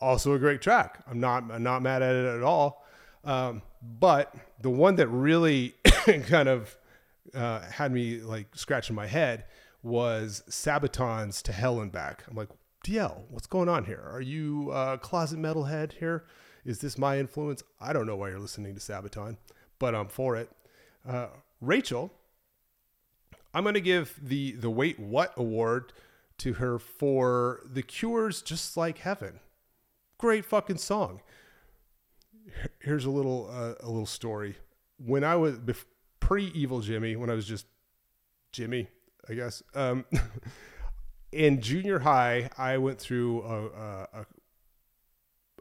[0.00, 1.02] Also a great track.
[1.08, 2.84] I'm not I'm not mad at it at all.
[3.24, 5.74] Um, but the one that really
[6.26, 6.76] kind of
[7.32, 9.44] uh, had me like scratching my head
[9.82, 12.48] was Sabaton's "To Hell and Back." I'm like,
[12.84, 14.02] DL, what's going on here?
[14.12, 16.24] Are you a closet metalhead here?
[16.64, 17.62] Is this my influence?
[17.80, 19.36] I don't know why you're listening to Sabaton,
[19.78, 20.50] but I'm for it.
[21.06, 21.28] Uh,
[21.60, 22.12] Rachel,
[23.52, 25.92] I'm going to give the the Wait What award
[26.38, 29.40] to her for The Cure's "Just Like Heaven."
[30.18, 31.20] Great fucking song.
[32.80, 34.56] Here's a little uh, a little story.
[34.98, 35.84] When I was bef-
[36.24, 37.66] pre Evil Jimmy, when I was just
[38.50, 38.88] Jimmy,
[39.28, 39.62] I guess.
[39.74, 40.06] Um,
[41.32, 43.66] in junior high, I went through a,
[44.20, 44.26] a,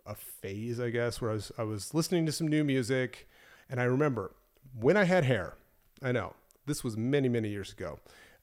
[0.05, 3.27] a phase, I guess, where I was I was listening to some new music,
[3.69, 4.35] and I remember
[4.79, 5.55] when I had hair.
[6.01, 6.33] I know
[6.65, 7.99] this was many many years ago,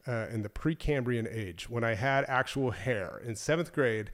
[0.06, 4.10] uh, in the Precambrian age, when I had actual hair in seventh grade.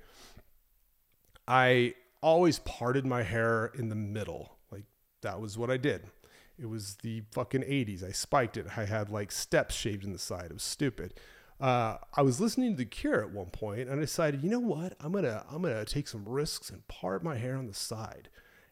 [1.49, 4.85] I always parted my hair in the middle, like
[5.23, 6.03] that was what I did.
[6.59, 8.03] It was the fucking 80s.
[8.03, 8.67] I spiked it.
[8.77, 10.47] I had like steps shaved in the side.
[10.47, 11.15] It was stupid
[11.61, 14.61] uh, I was listening to The Cure at one point, and I decided, you know
[14.61, 18.29] what, I'm gonna I'm gonna take some risks and part my hair on the side,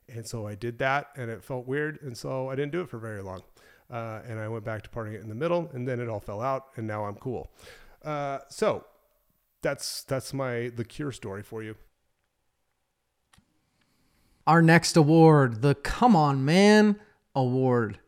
[0.09, 2.91] and so I did that, and it felt weird, and so I didn't do it
[2.91, 3.43] for very long,
[3.91, 6.21] uh, and I went back to parting it in the middle, and then it all
[6.21, 7.51] fell out, and now I'm cool.
[8.05, 8.85] Uh, so
[9.63, 11.77] that's that's my The Cure story for you.
[14.47, 17.01] Our next award, the Come On Man
[17.35, 17.99] Award.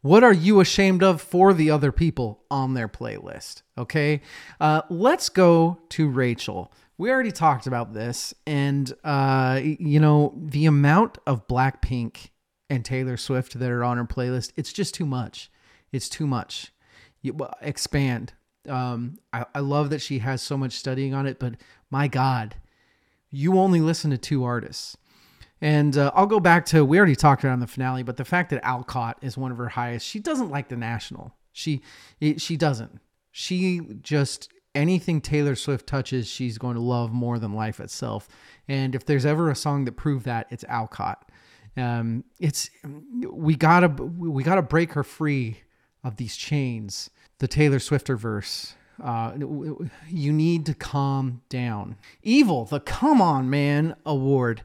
[0.00, 3.62] What are you ashamed of for the other people on their playlist?
[3.76, 4.22] Okay.
[4.60, 6.72] Uh, let's go to Rachel.
[6.96, 12.30] We already talked about this, and uh, you know the amount of Blackpink
[12.70, 14.52] and Taylor Swift that are on her playlist.
[14.56, 15.50] It's just too much.
[15.92, 16.72] It's too much.
[17.22, 18.32] You, expand.
[18.68, 21.54] Um, I, I love that she has so much studying on it, but
[21.90, 22.56] my God,
[23.30, 24.96] you only listen to two artists.
[25.60, 28.50] And uh, I'll go back to we already talked on the finale, but the fact
[28.50, 31.34] that Alcott is one of her highest, she doesn't like the national.
[31.52, 31.82] She
[32.20, 33.00] it, she doesn't.
[33.32, 38.28] She just anything Taylor Swift touches, she's going to love more than life itself.
[38.68, 41.30] And if there's ever a song that proved that, it's Alcott.
[41.76, 42.70] Um, it's
[43.28, 45.58] we gotta we gotta break her free
[46.02, 47.10] of these chains.
[47.38, 48.74] The Taylor Swifter verse.
[49.02, 49.32] Uh,
[50.08, 51.96] you need to calm down.
[52.22, 54.62] Evil, the Come On Man Award.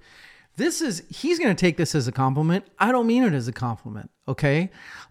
[0.56, 2.66] This is he's gonna take this as a compliment.
[2.78, 4.12] I don't mean it as a compliment.
[4.28, 4.70] Okay.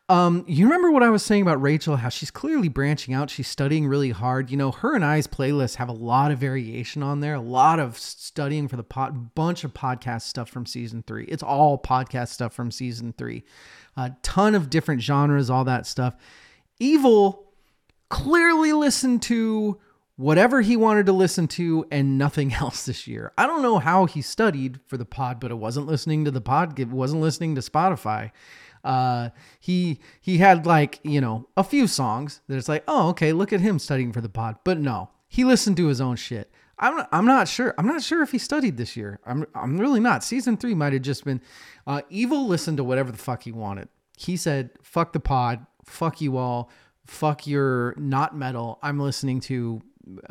[0.08, 1.96] Um, you remember what I was saying about Rachel?
[1.96, 3.30] How she's clearly branching out.
[3.30, 4.50] She's studying really hard.
[4.50, 7.34] You know, her and I's playlist have a lot of variation on there.
[7.34, 11.24] A lot of studying for the pot, bunch of podcast stuff from season three.
[11.24, 13.44] It's all podcast stuff from season three.
[13.96, 16.14] A ton of different genres, all that stuff.
[16.78, 17.52] Evil
[18.08, 19.78] clearly listened to
[20.16, 23.32] whatever he wanted to listen to and nothing else this year.
[23.36, 26.40] I don't know how he studied for the pod, but it wasn't listening to the
[26.40, 26.78] pod.
[26.78, 28.30] It wasn't listening to Spotify.
[28.84, 33.32] Uh, he he had like you know a few songs that it's like oh okay
[33.32, 36.50] look at him studying for the pod, but no, he listened to his own shit.
[36.78, 37.74] I'm I'm not sure.
[37.78, 39.20] I'm not sure if he studied this year.
[39.24, 40.24] I'm I'm really not.
[40.24, 41.40] Season three might have just been
[41.86, 43.88] uh, Evil listened to whatever the fuck he wanted.
[44.18, 46.68] He said fuck the pod, fuck you all,
[47.06, 48.80] fuck your not metal.
[48.82, 49.80] I'm listening to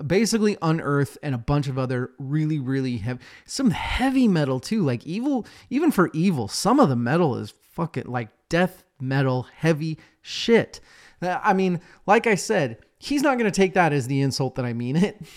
[0.05, 5.05] basically unearth and a bunch of other really really heavy some heavy metal too like
[5.07, 10.79] evil even for evil some of the metal is fucking like death metal heavy shit.
[11.21, 14.65] I mean like i said he's not going to take that as the insult that
[14.65, 15.21] i mean it.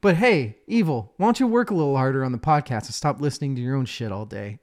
[0.00, 3.22] But hey evil why don't you work a little harder on the podcast and stop
[3.22, 4.58] listening to your own shit all day?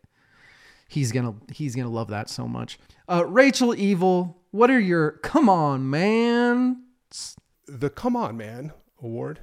[0.87, 2.77] He's gonna he's gonna love that so much.
[3.09, 6.83] Uh rachel evil what are your come on man
[7.79, 9.39] the Come On Man award.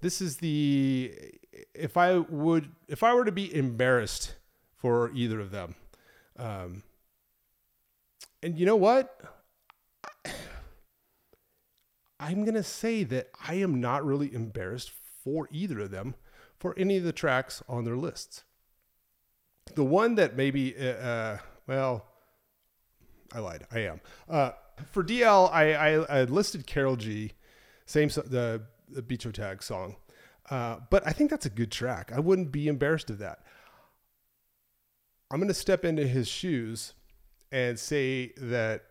[0.00, 1.12] This is the
[1.74, 4.34] if I would if I were to be embarrassed
[4.76, 5.74] for either of them.
[6.36, 6.82] Um,
[8.42, 9.18] and you know what?
[12.20, 16.14] I'm going to say that I am not really embarrassed for either of them
[16.58, 18.44] for any of the tracks on their lists.
[19.74, 22.06] The one that maybe, uh, uh, well,
[23.32, 23.66] I lied.
[23.72, 24.00] I am.
[24.28, 24.52] Uh,
[24.90, 27.32] for DL, I, I, I listed Karol G,
[27.86, 29.96] same the the Beach Tag song,
[30.50, 32.12] uh, but I think that's a good track.
[32.14, 33.40] I wouldn't be embarrassed of that.
[35.30, 36.94] I'm going to step into his shoes
[37.50, 38.84] and say that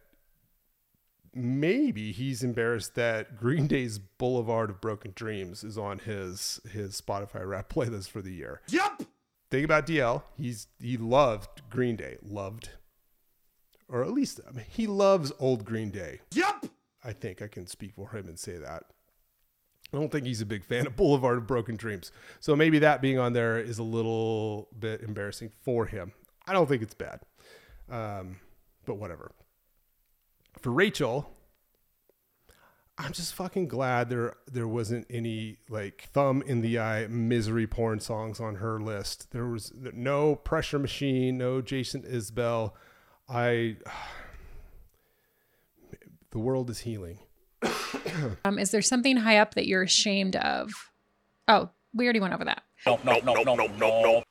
[1.33, 7.45] maybe he's embarrassed that Green Day's Boulevard of Broken Dreams is on his his Spotify
[7.45, 8.61] rap playlist for the year.
[8.69, 9.03] Yep.
[9.51, 10.23] Think about DL.
[10.37, 12.69] He's he loved Green Day, loved,
[13.87, 16.21] or at least I mean, he loves old Green Day.
[16.33, 16.65] Yep.
[17.03, 18.83] I think I can speak for him and say that.
[19.93, 22.11] I don't think he's a big fan of Boulevard of Broken Dreams.
[22.39, 26.13] So maybe that being on there is a little bit embarrassing for him.
[26.47, 27.21] I don't think it's bad.
[27.89, 28.37] Um,
[28.85, 29.31] but whatever.
[30.59, 31.29] For Rachel,
[32.97, 37.99] I'm just fucking glad there there wasn't any like thumb in the eye misery porn
[37.99, 39.31] songs on her list.
[39.31, 42.73] There was no pressure machine, no Jason Isbell.
[43.27, 43.77] I
[46.33, 47.19] the world is healing.
[48.45, 50.71] Um, is there something high up that you're ashamed of?
[51.47, 52.63] Oh, we already went over that.
[52.85, 54.23] No, no, no, no, no, no, no.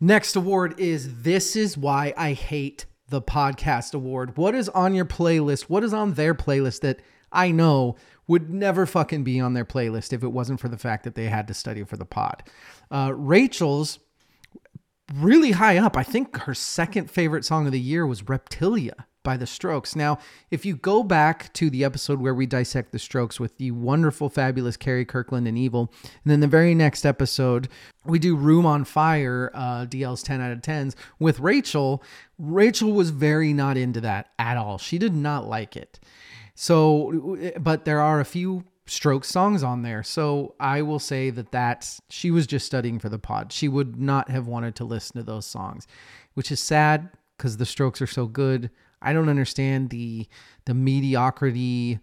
[0.00, 4.36] Next award is This Is Why I Hate the Podcast Award.
[4.36, 5.62] What is on your playlist?
[5.62, 7.00] What is on their playlist that
[7.32, 11.04] I know would never fucking be on their playlist if it wasn't for the fact
[11.04, 12.42] that they had to study for the pod?
[12.90, 13.98] Uh, Rachel's
[15.14, 15.96] really high up.
[15.96, 19.96] I think her second favorite song of the year was Reptilia by the Strokes.
[19.96, 20.18] Now,
[20.52, 24.28] if you go back to the episode where we dissect the Strokes with the wonderful,
[24.28, 27.68] fabulous Carrie Kirkland and Evil, and then the very next episode,
[28.04, 32.02] we do Room on Fire, uh, DL's 10 out of 10s with Rachel.
[32.38, 34.78] Rachel was very not into that at all.
[34.78, 35.98] She did not like it.
[36.54, 40.02] So, but there are a few Strokes songs on there.
[40.02, 43.52] So I will say that that's she was just studying for the pod.
[43.52, 45.86] She would not have wanted to listen to those songs,
[46.34, 48.70] which is sad because the Strokes are so good.
[49.04, 50.26] I don't understand the
[50.64, 52.00] the mediocrity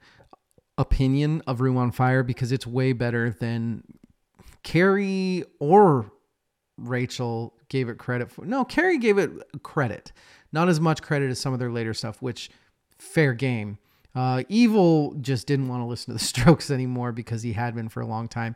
[0.78, 3.84] opinion of Room on Fire because it's way better than
[4.64, 6.12] Carrie or
[6.78, 8.46] Rachel gave it credit for.
[8.46, 9.32] No, Carrie gave it
[9.64, 10.12] credit,
[10.52, 12.50] not as much credit as some of their later stuff, which
[12.98, 13.78] fair game.
[14.14, 17.90] Uh, Evil just didn't want to listen to the Strokes anymore because he had been
[17.90, 18.56] for a long time,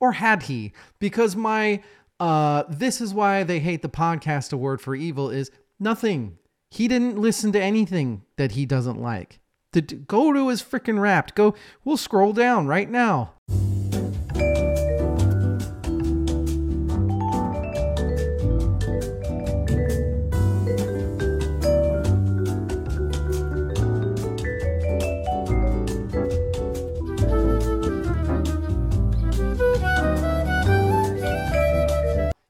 [0.00, 0.72] or had he?
[0.98, 1.82] Because my
[2.20, 6.38] uh, this is why they hate the podcast award for Evil is nothing.
[6.70, 9.40] He didn't listen to anything that he doesn't like.
[9.72, 11.34] The, go to his freaking Wrapped.
[11.34, 11.54] Go.
[11.84, 13.32] We'll scroll down right now.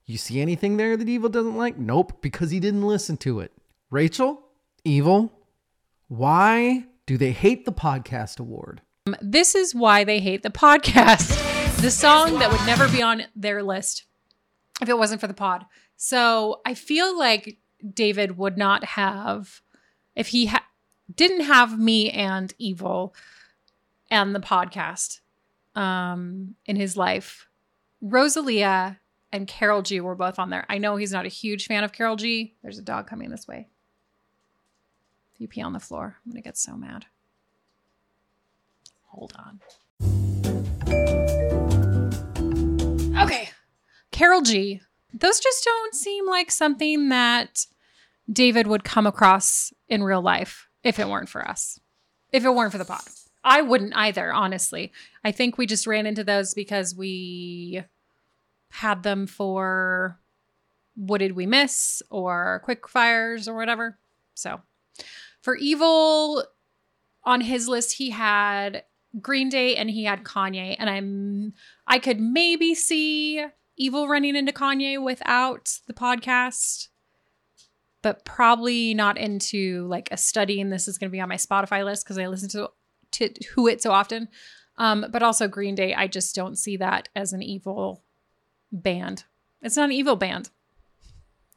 [0.07, 1.79] You see anything there that Evil doesn't like?
[1.79, 3.53] Nope, because he didn't listen to it.
[3.91, 4.43] Rachel,
[4.85, 5.33] Evil,
[6.09, 8.83] why do they hate the podcast award?
[9.07, 11.45] Um, This is why they hate the podcast.
[11.81, 14.05] The song that would never be on their list
[14.83, 15.65] if it wasn't for the pod.
[15.97, 17.59] So I feel like
[17.95, 19.63] David would not have,
[20.15, 20.67] if he ha-
[21.15, 23.15] didn't have me and Evil
[24.11, 25.21] and the podcast
[25.75, 27.49] um, in his life,
[28.03, 28.99] Rosalia
[29.33, 30.67] and Karol G were both on there.
[30.69, 32.57] I know he's not a huge fan of Karol G.
[32.63, 33.69] There's a dog coming this way.
[35.39, 37.07] If you pee on the floor, I'm going to get so mad.
[39.05, 39.61] Hold on.
[43.23, 43.51] Okay.
[44.11, 44.81] Karol G.
[45.15, 47.67] Those just don't seem like something that
[48.29, 51.79] David would come across in real life if it weren't for us.
[52.33, 53.03] If it weren't for the pod.
[53.45, 54.91] I wouldn't either, honestly.
[55.23, 57.85] I think we just ran into those because we
[58.71, 60.19] had them for
[60.97, 63.99] what did we miss or quick fires or whatever.
[64.35, 64.63] So
[65.43, 66.45] for evil
[67.25, 68.85] on his list he had
[69.21, 71.55] Green Day and he had Kanye and I'm
[71.87, 73.45] I could maybe see
[73.77, 76.89] evil running into Kanye without the podcast
[78.01, 81.37] but probably not into like a study and this is going to be on my
[81.37, 82.71] Spotify list because I listen to
[83.11, 84.29] to who it so often
[84.77, 88.05] um but also Green Day I just don't see that as an evil
[88.73, 89.25] band.
[89.63, 90.51] It's not an evil band.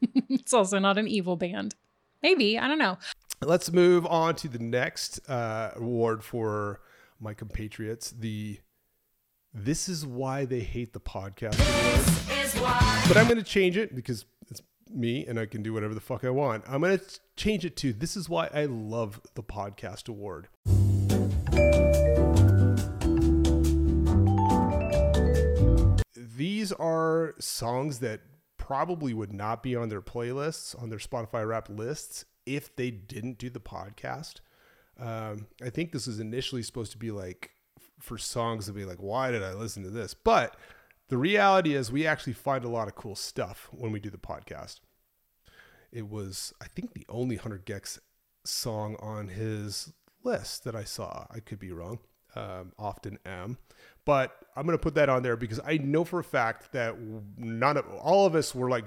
[0.00, 1.74] it's also not an evil band.
[2.22, 2.98] Maybe, I don't know.
[3.44, 6.80] Let's move on to the next uh, award for
[7.18, 8.12] my compatriots.
[8.12, 8.60] The
[9.52, 11.58] This is Why They Hate the Podcast.
[13.08, 16.00] But I'm going to change it because it's me and I can do whatever the
[16.00, 16.62] fuck I want.
[16.68, 20.46] I'm going to change it to This is Why I Love the Podcast Award.
[26.14, 28.20] These are songs that
[28.56, 33.38] probably would not be on their playlists, on their Spotify rap lists, if they didn't
[33.38, 34.36] do the podcast.
[34.98, 37.50] Um, I think this was initially supposed to be like
[37.98, 40.14] for songs to be like, why did I listen to this?
[40.14, 40.56] But
[41.08, 44.18] the reality is, we actually find a lot of cool stuff when we do the
[44.18, 44.80] podcast.
[45.90, 47.98] It was, I think, the only 100 gecs
[48.44, 49.92] song on his
[50.24, 51.26] list that I saw.
[51.30, 51.98] I could be wrong.
[52.34, 53.58] Um, often am,
[54.06, 56.96] but I'm gonna put that on there because I know for a fact that
[57.36, 58.86] none of all of us were like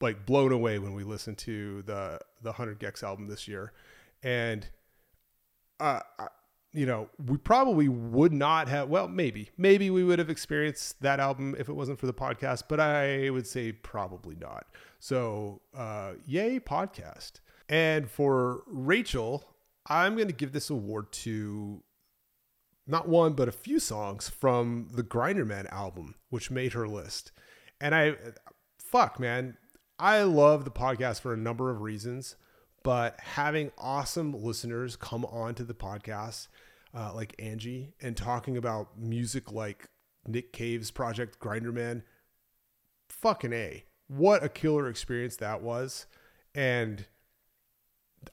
[0.00, 3.72] like blown away when we listened to the the 100 gecs album this year,
[4.22, 4.68] and
[5.78, 6.00] uh,
[6.72, 8.88] you know we probably would not have.
[8.88, 12.64] Well, maybe maybe we would have experienced that album if it wasn't for the podcast,
[12.68, 14.66] but I would say probably not.
[14.98, 17.40] So, uh, yay podcast!
[17.68, 19.44] And for Rachel,
[19.86, 21.82] I'm going to give this award to
[22.86, 27.32] not one but a few songs from the Grinderman album, which made her list.
[27.80, 28.16] And I,
[28.78, 29.56] fuck, man,
[30.00, 32.36] I love the podcast for a number of reasons,
[32.82, 36.48] but having awesome listeners come on to the podcast,
[36.94, 39.90] uh, like Angie, and talking about music like
[40.26, 42.02] Nick Cave's project Grinderman,
[43.10, 46.06] fucking a, what a killer experience that was,
[46.54, 47.04] and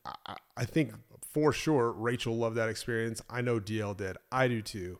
[0.05, 0.93] I, I think
[1.33, 3.21] for sure Rachel loved that experience.
[3.29, 4.15] I know DL did.
[4.31, 4.99] I do too.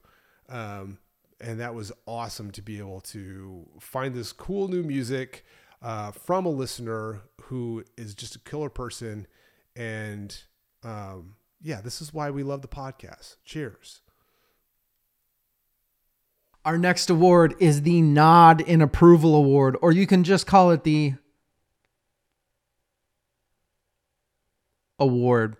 [0.49, 0.97] Um,
[1.39, 5.45] and that was awesome to be able to find this cool new music
[5.82, 9.28] uh, from a listener who is just a killer person.
[9.75, 10.36] And
[10.84, 13.38] um, yeah, this is why we love the podcast.
[13.45, 14.01] Cheers.
[16.65, 20.84] Our next award is the Nod in Approval Award, or you can just call it
[20.84, 21.13] the
[24.99, 25.55] Award.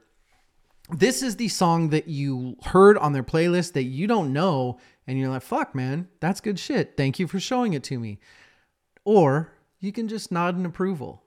[0.90, 5.18] This is the song that you heard on their playlist that you don't know, and
[5.18, 6.98] you're like, fuck, man, that's good shit.
[6.98, 8.20] Thank you for showing it to me.
[9.06, 11.24] Or you can just nod in approval.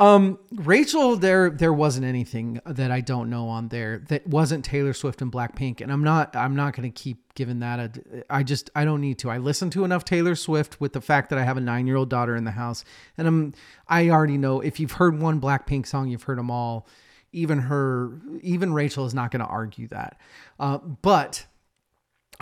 [0.00, 4.94] Um, Rachel, there there wasn't anything that I don't know on there that wasn't Taylor
[4.94, 8.24] Swift and Blackpink, and I'm not I'm not gonna keep giving that a.
[8.28, 9.30] I just I don't need to.
[9.30, 11.96] I listen to enough Taylor Swift with the fact that I have a nine year
[11.96, 12.84] old daughter in the house,
[13.16, 13.54] and I'm
[13.86, 16.88] I already know if you've heard one Blackpink song, you've heard them all.
[17.34, 20.18] Even her, even Rachel is not gonna argue that,
[20.58, 21.46] uh, but.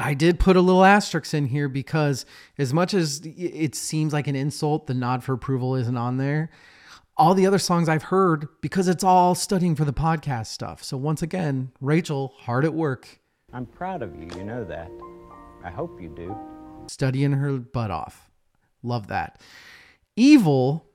[0.01, 2.25] I did put a little asterisk in here because
[2.59, 6.51] as much as it seems like an insult, the nod for approval isn't on there
[7.21, 10.83] all the other songs I've heard because it's all studying for the podcast stuff.
[10.83, 13.21] So once again, Rachel, hard at work,
[13.53, 14.91] I'm proud of you, you know that.
[15.63, 16.35] I hope you do.
[16.89, 18.31] studying her butt off.
[18.83, 19.39] Love that.
[20.17, 20.87] Evil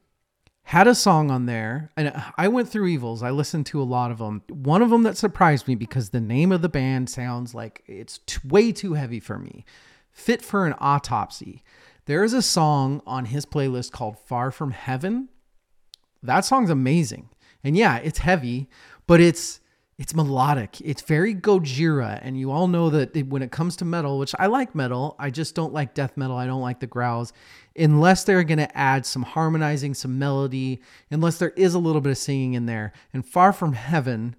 [0.65, 3.21] had a song on there, and I went through Evils.
[3.21, 4.41] I listened to a lot of them.
[4.49, 8.19] One of them that surprised me because the name of the band sounds like it's
[8.25, 9.63] t- way too heavy for me.
[10.11, 11.63] Fit for an autopsy.
[12.05, 15.29] There is a song on his playlist called Far From Heaven.
[16.23, 17.29] That song's amazing.
[17.63, 18.67] And yeah, it's heavy,
[19.05, 19.59] but it's
[19.97, 20.81] it's melodic.
[20.81, 24.35] It's very Gojira, and you all know that it- when it comes to metal, which
[24.37, 26.35] I like metal, I just don't like death metal.
[26.35, 27.31] I don't like the growls,
[27.77, 32.11] unless they're going to add some harmonizing, some melody, unless there is a little bit
[32.11, 32.91] of singing in there.
[33.13, 34.35] And Far From Heaven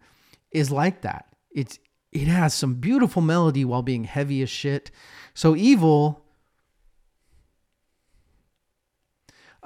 [0.51, 1.27] is like that.
[1.51, 1.79] It's
[2.13, 4.91] it has some beautiful melody while being heavy as shit.
[5.35, 6.25] So Evil,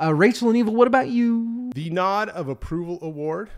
[0.00, 1.70] uh, Rachel and Evil, what about you?
[1.74, 3.50] The Nod of Approval Award.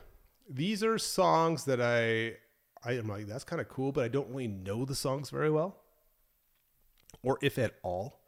[0.54, 2.36] These are songs that I
[2.84, 5.50] I am like, that's kind of cool, but I don't really know the songs very
[5.50, 5.76] well.
[7.22, 8.20] Or if at all,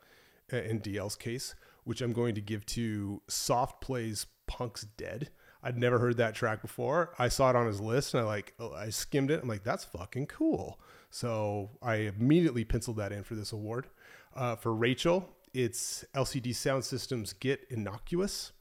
[0.53, 5.31] uh, in DL's case, which I'm going to give to Soft Plays Punk's Dead.
[5.63, 7.15] I'd never heard that track before.
[7.19, 9.43] I saw it on his list and I like oh, I skimmed it.
[9.43, 10.79] I'm like, that's fucking cool.
[11.11, 13.89] So I immediately penciled that in for this award.
[14.37, 18.53] Uh, for Rachel, it's LCD Soundsystem's Get Innocuous.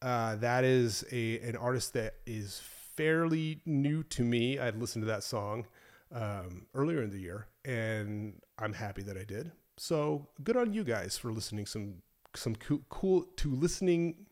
[0.00, 2.62] Uh, that is a an artist that is
[2.98, 4.58] fairly new to me.
[4.58, 5.66] I'd listened to that song
[6.12, 9.52] um, earlier in the year, and I'm happy that I did.
[9.76, 12.02] So good on you guys for listening some
[12.34, 14.26] some cool, cool to listening.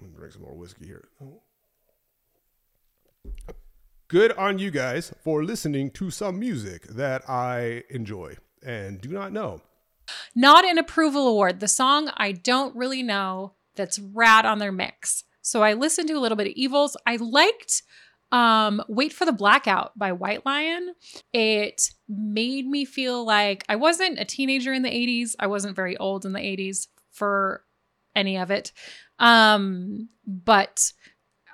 [0.00, 1.08] Let me drink some more whiskey here.
[4.08, 9.32] Good on you guys for listening to some music that I enjoy and do not
[9.32, 9.60] know.
[10.34, 11.60] Not an approval award.
[11.60, 15.24] The song I don't really know that's rad on their mix.
[15.46, 16.96] So I listened to a little bit of Evils.
[17.06, 17.84] I liked
[18.32, 20.92] um Wait for the Blackout by White Lion.
[21.32, 25.36] It made me feel like I wasn't a teenager in the 80s.
[25.38, 27.62] I wasn't very old in the 80s for
[28.16, 28.72] any of it.
[29.20, 30.92] Um but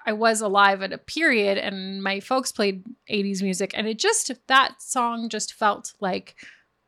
[0.06, 4.32] I was alive at a period and my folks played 80s music and it just
[4.48, 6.34] that song just felt like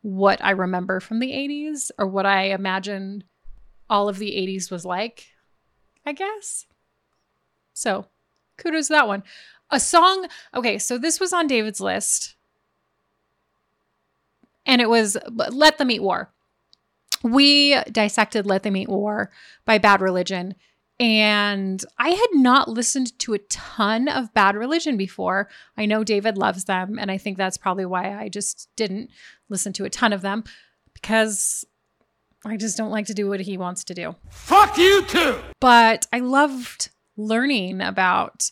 [0.00, 3.24] what I remember from the 80s or what I imagined
[3.90, 5.26] all of the 80s was like,
[6.06, 6.64] I guess.
[7.74, 8.06] So,
[8.56, 9.22] kudos to that one.
[9.70, 12.36] A song, okay, so this was on David's list
[14.66, 16.30] and it was Let Them Eat War.
[17.22, 19.30] We dissected Let Them Eat War
[19.64, 20.54] by Bad Religion.
[21.00, 25.48] And I had not listened to a ton of Bad Religion before.
[25.76, 26.98] I know David loves them.
[26.98, 29.10] And I think that's probably why I just didn't
[29.48, 30.44] listen to a ton of them
[30.92, 31.64] because
[32.44, 34.14] I just don't like to do what he wants to do.
[34.28, 35.38] Fuck you too!
[35.60, 38.50] But I loved learning about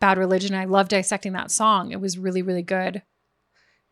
[0.00, 0.54] Bad Religion.
[0.54, 1.92] I loved dissecting that song.
[1.92, 3.02] It was really, really good.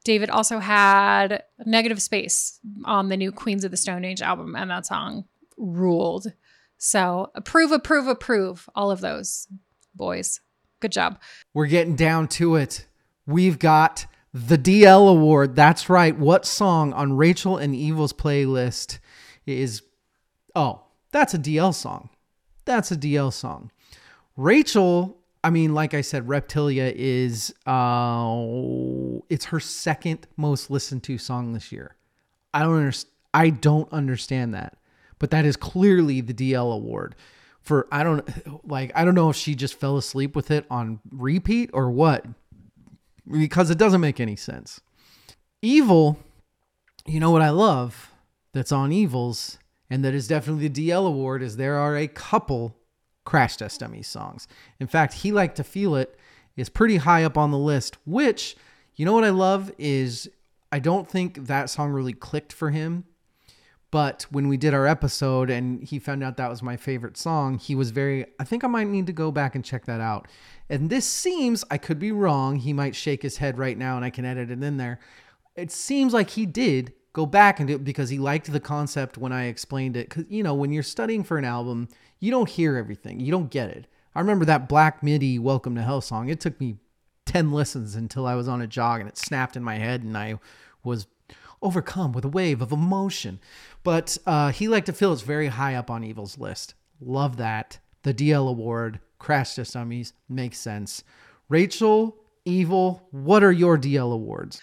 [0.05, 4.71] David also had Negative Space on the new Queens of the Stone Age album, and
[4.71, 5.25] that song
[5.57, 6.33] ruled.
[6.79, 8.69] So approve, approve, approve.
[8.75, 9.47] All of those
[9.95, 10.41] boys.
[10.81, 11.21] Good job.
[11.55, 12.87] We're getting down to it.
[13.27, 15.55] We've got the DL award.
[15.55, 16.17] That's right.
[16.17, 18.99] What song on Rachel and Evil's playlist
[19.47, 19.83] is
[20.55, 20.83] Oh,
[21.13, 22.11] that's a DL song.
[22.65, 23.71] That's a DL song.
[24.37, 31.19] Rachel, I mean, like I said, Reptilia is uh it's her second most listened to
[31.19, 31.97] song this year.
[32.55, 34.77] I don't understand I don't understand that.
[35.19, 37.15] But that is clearly the DL award
[37.61, 41.01] for I don't like I don't know if she just fell asleep with it on
[41.11, 42.27] repeat or what
[43.31, 44.81] because it doesn't make any sense.
[45.61, 46.19] Evil,
[47.07, 48.11] you know what I love
[48.53, 49.59] that's on Evils
[49.89, 52.77] and that is definitely the DL award is there are a couple
[53.25, 54.49] Crash Test Dummies songs.
[54.81, 56.19] In fact, He Like to Feel It
[56.57, 58.57] is pretty high up on the list, which
[58.97, 60.29] you know what I love is
[60.71, 63.05] I don't think that song really clicked for him.
[63.91, 67.59] But when we did our episode and he found out that was my favorite song,
[67.59, 70.29] he was very, I think I might need to go back and check that out.
[70.71, 72.57] And this seems, I could be wrong.
[72.57, 74.99] He might shake his head right now and I can edit it in there.
[75.57, 79.19] It seems like he did go back and do it because he liked the concept
[79.19, 80.09] when I explained it.
[80.09, 81.89] Because, you know, when you're studying for an album,
[82.21, 83.87] you don't hear everything, you don't get it.
[84.15, 86.29] I remember that Black MIDI Welcome to Hell song.
[86.29, 86.77] It took me
[87.27, 90.17] 10 listens until I was on a jog and it snapped in my head and
[90.17, 90.39] I
[90.85, 91.07] was
[91.63, 93.41] overcome with a wave of emotion.
[93.83, 96.75] But uh, he liked to feel it's very high up on Evil's list.
[97.01, 97.79] Love that.
[98.03, 101.05] The DL award, Crash Test Dummies, makes sense.
[101.49, 104.61] Rachel, Evil, what are your DL awards?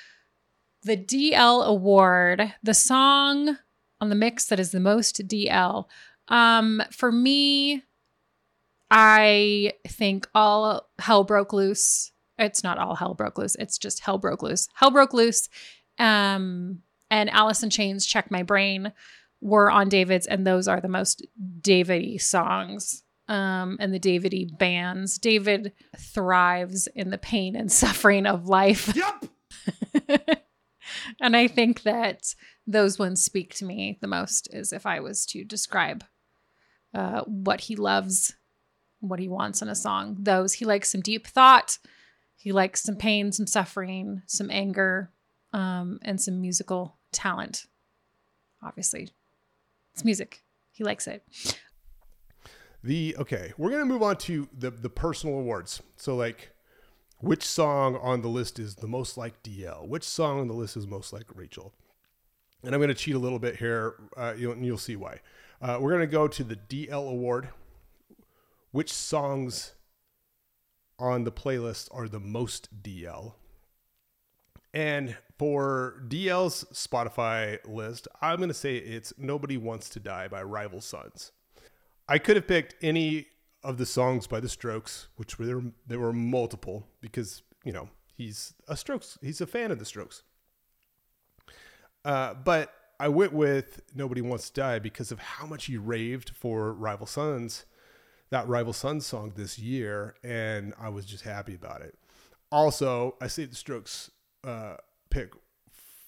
[0.83, 3.57] The DL award, the song
[4.01, 5.85] on the mix that is the most DL.
[6.29, 7.83] Um, for me,
[8.91, 12.11] I think all hell broke loose.
[12.37, 13.55] It's not all hell broke loose.
[13.55, 14.67] It's just hell broke loose.
[14.73, 15.49] Hell broke loose.
[15.97, 16.79] Um,
[17.11, 18.93] and Alice in Chains, Check My Brain
[19.41, 21.25] were on David's, and those are the most
[21.61, 23.03] David-y songs.
[23.27, 25.19] Um, and the David-y bands.
[25.19, 28.95] David thrives in the pain and suffering of life.
[28.95, 30.39] Yep.
[31.19, 32.33] and I think that
[32.67, 36.03] those ones speak to me the most is if I was to describe
[36.93, 38.35] uh, what he loves,
[38.99, 40.17] what he wants in a song.
[40.19, 41.77] Those he likes some deep thought,
[42.35, 45.11] he likes some pain, some suffering, some anger,
[45.53, 47.65] um, and some musical talent.
[48.63, 49.09] Obviously,
[49.93, 50.43] it's music.
[50.71, 51.23] He likes it.
[52.83, 55.81] The okay, we're gonna move on to the the personal awards.
[55.97, 56.51] So like,
[57.19, 59.87] which song on the list is the most like DL?
[59.87, 61.73] Which song on the list is most like Rachel?
[62.63, 63.95] And I'm gonna cheat a little bit here.
[64.17, 65.19] Uh, you'll, you'll see why.
[65.61, 67.49] Uh, we're gonna go to the DL award.
[68.71, 69.73] Which songs
[70.99, 73.33] on the playlist are the most DL?
[74.73, 80.43] And for DL's Spotify list, I'm going to say it's Nobody Wants to Die by
[80.43, 81.31] Rival Sons.
[82.07, 83.27] I could have picked any
[83.63, 87.89] of the songs by The Strokes, which were there, there were multiple because, you know,
[88.15, 90.23] he's a Strokes, he's a fan of The Strokes.
[92.05, 96.29] Uh, but I went with Nobody Wants to Die because of how much he raved
[96.29, 97.65] for Rival Sons,
[98.29, 101.97] that Rival Sons song this year, and I was just happy about it.
[102.51, 104.11] Also, I say The Strokes
[104.43, 104.75] uh,
[105.09, 105.33] pick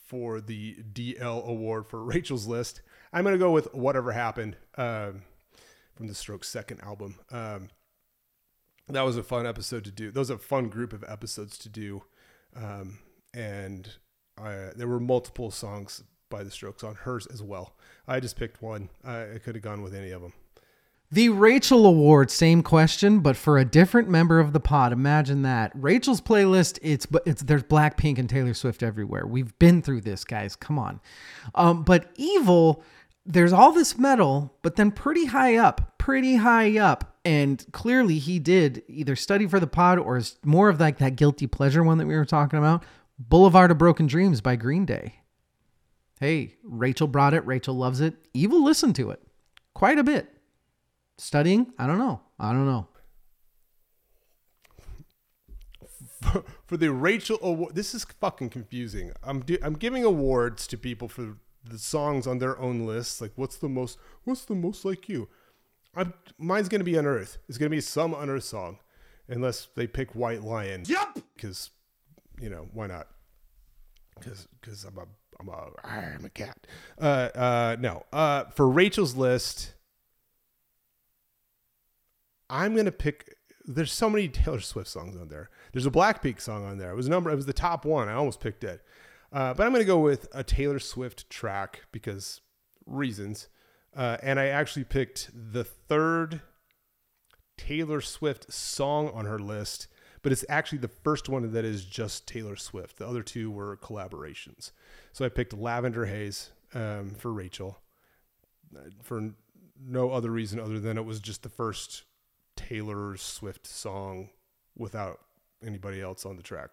[0.06, 2.82] for the DL award for Rachel's list.
[3.14, 5.22] I'm to go with Whatever Happened um,
[6.02, 7.20] from the Strokes' second album.
[7.30, 7.70] Um,
[8.90, 10.10] that was a fun episode to do.
[10.10, 12.02] That was a fun group of episodes to do.
[12.56, 12.98] Um,
[13.36, 13.88] and
[14.36, 17.76] I, there were multiple songs by the Strokes on hers as well.
[18.08, 18.90] I just picked one.
[19.04, 20.34] I, I could have gone with any of them.
[21.12, 24.92] The Rachel Award, same question, but for a different member of the pod.
[24.94, 25.72] Imagine that.
[25.76, 29.28] Rachel's playlist, it's it's there's Blackpink and Taylor Swift everywhere.
[29.28, 30.56] We've been through this, guys.
[30.56, 31.00] Come on.
[31.54, 32.84] Um, but Evil,
[33.32, 38.40] there's all this metal, but then pretty high up, pretty high up, and clearly he
[38.40, 41.98] did either study for the pod or is more of like that guilty pleasure one
[41.98, 42.84] that we were talking about.
[43.18, 45.16] Boulevard of Broken Dreams by Green Day.
[46.20, 47.46] Hey, Rachel brought it.
[47.46, 48.16] Rachel loves it.
[48.34, 49.22] Evil listened to it
[49.74, 50.28] quite a bit.
[51.18, 51.72] Studying?
[51.78, 52.22] I don't know.
[52.40, 52.88] I don't know.
[56.22, 59.12] For, for the Rachel award, this is fucking confusing.
[59.24, 63.22] I'm do, I'm giving awards to people for the songs on their own lists.
[63.22, 63.98] Like, what's the most?
[64.24, 65.30] What's the most like you?
[65.96, 67.38] I'm, mine's gonna be Unearth.
[67.48, 68.80] It's gonna be some Unearth song,
[69.28, 70.84] unless they pick White Lion.
[70.86, 71.20] Yep.
[71.36, 71.70] Because,
[72.40, 73.08] you know, why not?
[74.20, 75.06] Because because I'm a
[75.40, 76.68] I'm a I'm a cat.
[77.00, 78.06] Uh uh no.
[78.14, 79.74] Uh for Rachel's list.
[82.50, 83.36] I'm gonna pick.
[83.66, 85.50] There's so many Taylor Swift songs on there.
[85.72, 86.92] There's a Blackpink song on there.
[86.92, 87.32] It was number.
[87.32, 88.10] It was the top one.
[88.10, 88.84] I almost picked it,
[89.32, 92.42] uh, but I'm gonna go with a Taylor Swift track because
[92.86, 93.48] reasons.
[93.96, 96.42] Uh, and I actually picked the third
[97.58, 99.88] Taylor Swift song on her list,
[100.22, 102.98] but it's actually the first one that is just Taylor Swift.
[102.98, 104.72] The other two were collaborations.
[105.12, 107.80] So I picked Lavender Haze um, for Rachel
[108.76, 109.32] uh, for
[109.84, 112.04] no other reason other than it was just the first
[112.56, 114.30] Taylor Swift song
[114.78, 115.20] without
[115.66, 116.70] anybody else on the track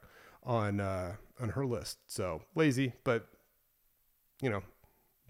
[0.48, 1.98] on uh, on her list.
[2.06, 3.28] So lazy, but
[4.42, 4.62] you know,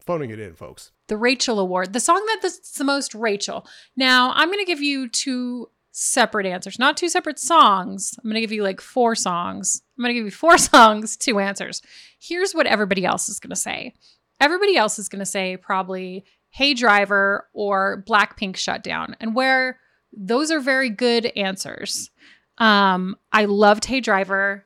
[0.01, 0.93] phoning it in, folks.
[1.09, 3.67] The Rachel Award, the song that's the most Rachel.
[3.97, 8.15] Now, I'm going to give you two separate answers, not two separate songs.
[8.19, 9.83] I'm going to give you like four songs.
[9.97, 11.83] I'm going to give you four songs, two answers.
[12.21, 13.95] Here's what everybody else is going to say.
[14.41, 19.17] Everybody else is going to say probably Hey Driver or Blackpink Shutdown.
[19.21, 19.81] And where
[20.13, 22.11] those are very good answers.
[22.59, 24.65] Um, I loved Hey Driver.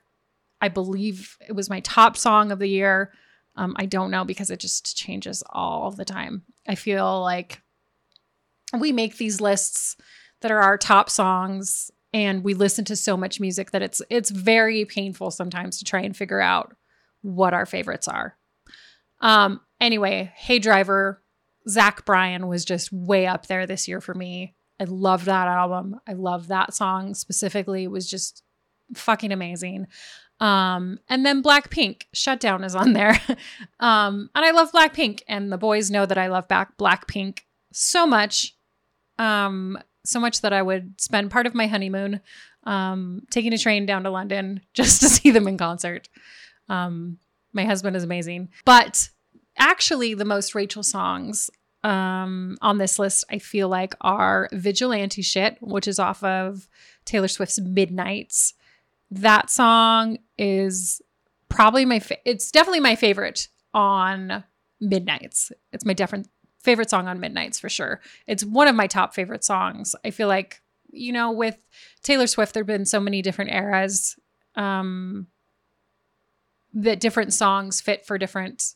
[0.63, 3.13] I believe it was my top song of the year.
[3.57, 6.45] Um, I don't know because it just changes all the time.
[6.67, 7.61] I feel like
[8.79, 9.97] we make these lists
[10.41, 14.31] that are our top songs and we listen to so much music that it's it's
[14.31, 16.75] very painful sometimes to try and figure out
[17.23, 18.37] what our favorites are.
[19.21, 21.23] Um, anyway, Hey Driver,
[21.69, 24.55] Zach Bryan was just way up there this year for me.
[24.81, 26.01] I love that album.
[26.07, 27.85] I love that song specifically.
[27.85, 28.43] It was just
[28.95, 29.87] fucking amazing.
[30.43, 33.21] Um, and then Blackpink, Shutdown is on there.
[33.81, 38.09] um, and I love Blackpink, and the boys know that I love back Blackpink so
[38.09, 38.57] much.
[39.21, 42.21] Um, so much that I would spend part of my honeymoon
[42.65, 46.09] um, taking a train down to London just to see them in concert.
[46.69, 47.19] Um,
[47.53, 48.49] my husband is amazing.
[48.65, 49.11] But
[49.57, 51.51] actually, the most Rachel songs
[51.85, 56.67] um, on this list, I feel like, are Vigilante Shit, which is off of
[57.05, 58.55] Taylor Swift's Midnights.
[59.15, 61.03] That song is
[61.49, 64.43] probably my, fa- it's definitely my favorite on
[64.81, 65.53] Midnights.
[65.73, 66.29] It's my different
[66.61, 68.01] favorite song on Midnights for sure.
[68.27, 69.95] It's one of my top favorite songs.
[70.03, 71.59] I feel like, you know, with
[72.03, 74.19] Taylor Swift, there have been so many different eras
[74.55, 75.27] um,
[76.73, 78.75] that different songs fit for different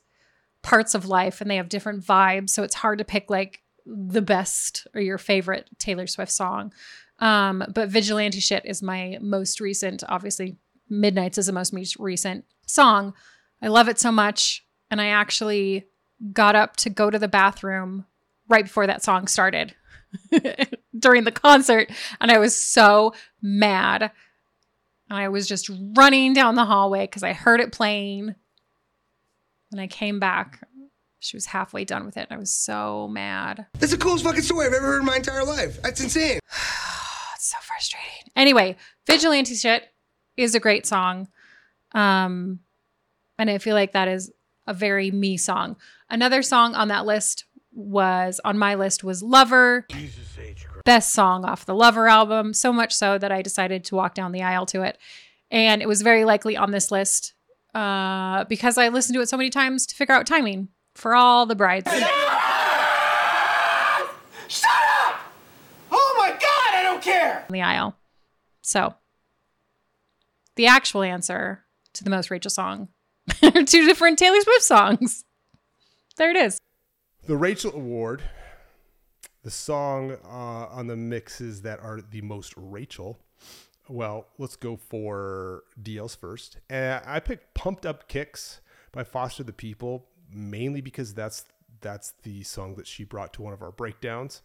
[0.63, 2.51] parts of life and they have different vibes.
[2.51, 6.73] So it's hard to pick like the best or your favorite Taylor Swift song.
[7.19, 10.57] Um, but Vigilante Shit is my most recent, obviously,
[10.89, 13.15] Midnights is the most recent song.
[13.61, 14.65] I love it so much.
[14.91, 15.87] And I actually
[16.33, 18.07] got up to go to the bathroom
[18.49, 19.75] right before that song started
[20.99, 21.91] during the concert.
[22.21, 24.13] And I was so mad.
[25.11, 28.35] And I was just running down the hallway because I heard it playing.
[29.73, 30.69] And I came back.
[31.19, 32.29] She was halfway done with it.
[32.31, 33.67] And I was so mad.
[33.79, 35.83] That's the coolest fucking story I've ever heard in my entire life.
[35.83, 36.39] That's insane.
[37.77, 38.33] Frustrating.
[38.35, 38.75] Anyway,
[39.07, 39.85] Vigilante Shit
[40.39, 41.29] is a great song.
[41.93, 42.61] Um,
[43.39, 44.33] and I feel like that is
[44.67, 45.77] a very me song.
[46.09, 49.87] Another song on that list was on my list was Lover.
[50.87, 54.33] Best song off the Lover album, so much so that I decided to walk down
[54.33, 54.97] the aisle to it.
[55.51, 57.35] And it was very likely on this list
[57.75, 61.45] uh, because I listened to it so many times to figure out timing for all
[61.45, 61.91] the brides.
[65.91, 67.45] Oh my god, I don't care.
[67.49, 67.97] on the aisle.
[68.63, 68.95] So,
[70.57, 72.89] the actual answer to the most Rachel song
[73.43, 75.25] are two different Taylor Swift songs.
[76.17, 76.61] There it is.
[77.27, 78.23] The Rachel Award,
[79.43, 83.19] the song uh, on the mixes that are the most Rachel.
[83.89, 86.59] Well, let's go for DLs first.
[86.71, 88.61] Uh, I picked "Pumped Up Kicks"
[88.93, 91.45] by Foster the People mainly because that's
[91.81, 94.43] that's the song that she brought to one of our breakdowns,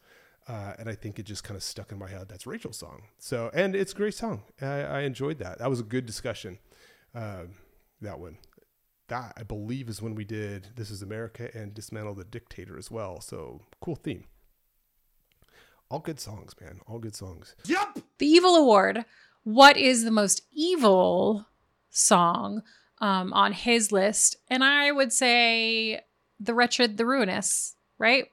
[0.47, 2.27] uh, and I think it just kind of stuck in my head.
[2.29, 3.03] That's Rachel's song.
[3.19, 4.43] So, and it's a great song.
[4.61, 5.59] I, I enjoyed that.
[5.59, 6.59] That was a good discussion.
[7.13, 7.55] Um,
[8.01, 8.37] that one
[9.11, 12.89] that I believe is when we did This Is America and Dismantle the Dictator as
[12.89, 13.19] well.
[13.19, 14.23] So cool theme.
[15.89, 16.79] All good songs, man.
[16.87, 17.53] All good songs.
[17.65, 17.99] Yup.
[18.19, 19.03] The Evil Award.
[19.43, 21.45] What is the most evil
[21.89, 22.63] song
[22.99, 24.37] um, on his list?
[24.49, 25.99] And I would say
[26.39, 28.31] The Wretched, The Ruinous, right?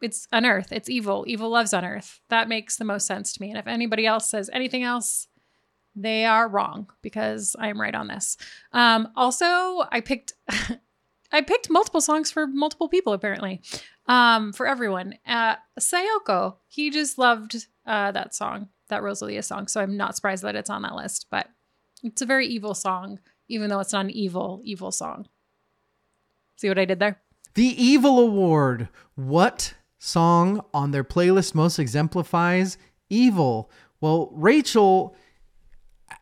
[0.00, 0.72] It's Unearth.
[0.72, 1.24] It's evil.
[1.26, 2.20] Evil loves Unearth.
[2.28, 3.50] That makes the most sense to me.
[3.50, 5.28] And if anybody else says anything else,
[5.96, 8.36] they are wrong because I am right on this.
[8.72, 10.34] Um, also, I picked
[11.32, 13.60] I picked multiple songs for multiple people apparently.
[14.06, 15.18] Um, for everyone.
[15.26, 19.68] Uh, Saoko, he just loved uh, that song, that Rosalia song.
[19.68, 21.26] So I'm not surprised that it's on that list.
[21.30, 21.48] But
[22.02, 23.18] it's a very evil song,
[23.48, 25.26] even though it's not an evil, evil song.
[26.56, 27.20] See what I did there?
[27.54, 28.88] The Evil Award.
[29.14, 32.78] What song on their playlist most exemplifies
[33.10, 33.70] evil?
[34.00, 35.16] Well, Rachel,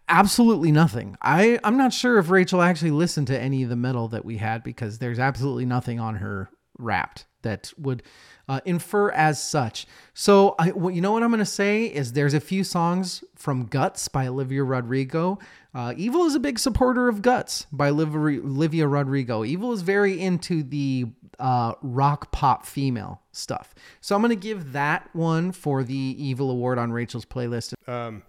[0.08, 1.16] absolutely nothing.
[1.20, 4.38] I, I'm not sure if Rachel actually listened to any of the metal that we
[4.38, 8.02] had because there's absolutely nothing on her wrapped that would
[8.48, 9.86] uh, infer as such.
[10.14, 13.24] So, I, well, you know what I'm going to say is there's a few songs
[13.34, 15.38] from Guts by Olivia Rodrigo.
[15.74, 19.44] Uh, Evil is a big supporter of Guts by Olivia, Rodrigo.
[19.44, 21.06] Evil is very into the
[21.38, 23.74] uh, rock pop female stuff.
[24.00, 27.74] So I'm going to give that one for the Evil Award on Rachel's playlist.
[27.86, 28.22] Um,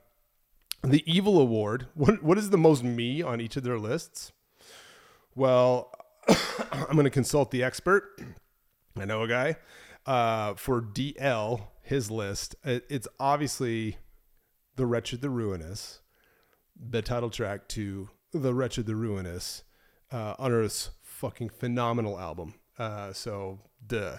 [0.83, 1.87] the Evil Award.
[1.93, 4.31] What what is the most me on each of their lists?
[5.35, 5.91] Well,
[6.27, 8.19] I'm going to consult the expert.
[8.99, 9.55] I know a guy
[10.07, 11.67] uh, for DL.
[11.83, 12.55] His list.
[12.65, 13.97] It, it's obviously
[14.75, 16.01] the Wretched, the Ruinous,
[16.77, 19.63] the title track to the Wretched, the Ruinous,
[20.11, 22.55] uh, Unearth's fucking phenomenal album.
[22.77, 24.17] Uh, so duh.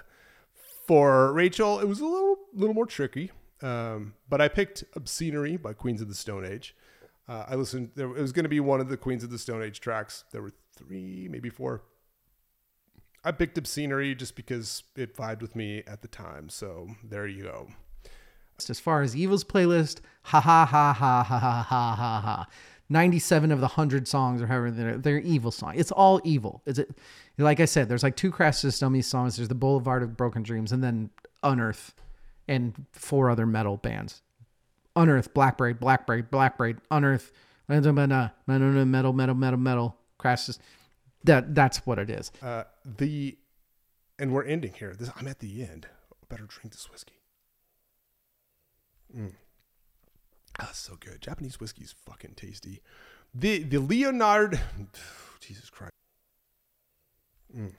[0.86, 3.30] For Rachel, it was a little little more tricky.
[3.60, 6.74] Um, but I picked Obscenery by Queens of the Stone Age.
[7.28, 9.38] Uh, I listened, there, it was going to be one of the Queens of the
[9.38, 10.24] Stone Age tracks.
[10.32, 11.82] There were three, maybe four.
[13.24, 16.48] I picked Obscenery just because it vibed with me at the time.
[16.48, 17.68] So there you go.
[18.68, 22.46] As far as Evil's playlist, ha ha ha ha ha ha ha ha ha.
[22.88, 25.78] 97 of the 100 songs or however they're, they're evil songs.
[25.78, 26.62] It's all evil.
[26.64, 26.90] Is it
[27.36, 30.72] like I said, there's like two Crash System songs, there's the Boulevard of Broken Dreams,
[30.72, 31.10] and then
[31.42, 31.94] Unearth
[32.48, 34.22] and four other metal bands.
[34.96, 37.30] Unearth, Blackberry, Blackberry, Blackberry, Unearth,
[37.68, 40.64] metal, metal, metal, metal, metal, Crash System.
[41.24, 42.30] That that's what it is.
[42.42, 43.36] Uh, the,
[44.18, 44.94] and we're ending here.
[44.94, 45.86] This, I'm at the end.
[46.28, 47.22] Better drink this whiskey.
[49.16, 49.32] Mm.
[50.60, 51.20] Ah, so good.
[51.20, 52.82] Japanese whiskey is fucking tasty.
[53.34, 54.60] The the Leonard,
[55.40, 55.92] Jesus Christ.
[57.56, 57.72] Mm.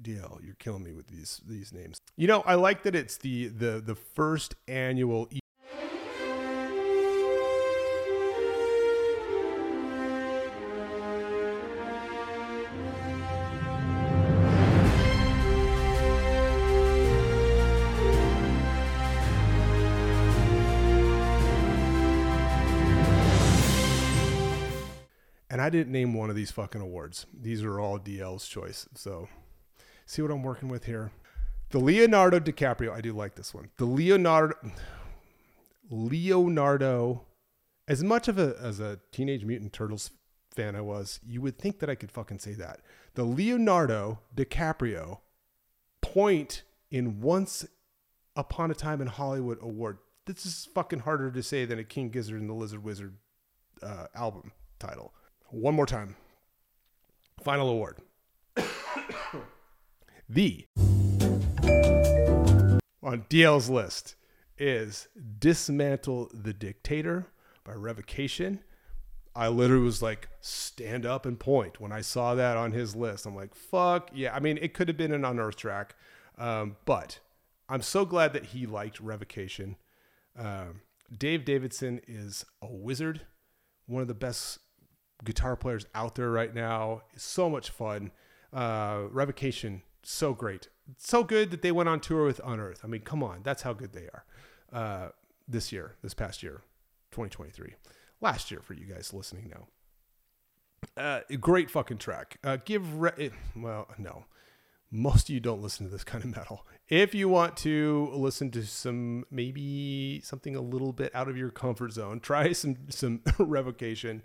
[0.00, 1.98] DL, you're killing me with these these names.
[2.16, 5.28] You know, I like that it's the the the first annual.
[25.66, 27.26] I didn't name one of these fucking awards.
[27.36, 28.88] These are all DL's choice.
[28.94, 29.28] So,
[30.04, 31.10] see what I'm working with here.
[31.70, 32.92] The Leonardo DiCaprio.
[32.92, 33.70] I do like this one.
[33.76, 34.54] The Leonardo.
[35.90, 37.26] Leonardo.
[37.88, 40.12] As much of a as a Teenage Mutant Turtles
[40.54, 42.82] fan I was, you would think that I could fucking say that.
[43.14, 45.18] The Leonardo DiCaprio
[46.00, 46.62] point
[46.92, 47.66] in Once
[48.36, 49.98] Upon a Time in Hollywood award.
[50.26, 53.16] This is fucking harder to say than a King Gizzard and the Lizard Wizard
[53.82, 55.12] uh, album title.
[55.50, 56.16] One more time.
[57.42, 57.98] Final award.
[60.28, 60.66] the
[63.02, 64.16] on DL's list
[64.58, 67.28] is Dismantle the Dictator
[67.64, 68.60] by Revocation.
[69.34, 73.26] I literally was like, stand up and point when I saw that on his list.
[73.26, 74.34] I'm like, fuck yeah.
[74.34, 75.94] I mean, it could have been an unearthed track,
[76.38, 77.20] um, but
[77.68, 79.76] I'm so glad that he liked Revocation.
[80.36, 80.80] Um,
[81.16, 83.22] Dave Davidson is a wizard,
[83.86, 84.58] one of the best
[85.24, 87.02] guitar players out there right now.
[87.14, 88.10] It's so much fun.
[88.52, 90.68] Uh, Revocation, so great.
[90.98, 92.80] So good that they went on tour with Unearth.
[92.84, 94.24] I mean, come on, that's how good they are.
[94.72, 95.08] Uh,
[95.48, 96.62] this year, this past year,
[97.10, 97.74] 2023.
[98.20, 99.66] Last year for you guys listening now.
[100.96, 102.38] Uh, great fucking track.
[102.44, 104.26] Uh, give Re- well, no,
[104.90, 106.66] most of you don't listen to this kind of metal.
[106.88, 111.50] If you want to listen to some maybe something a little bit out of your
[111.50, 114.22] comfort zone, try some some Revocation.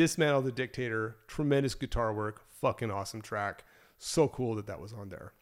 [0.00, 3.64] Dismantle the Dictator, tremendous guitar work, fucking awesome track.
[3.98, 5.34] So cool that that was on there.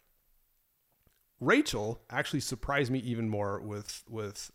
[1.39, 4.51] Rachel actually surprised me even more with with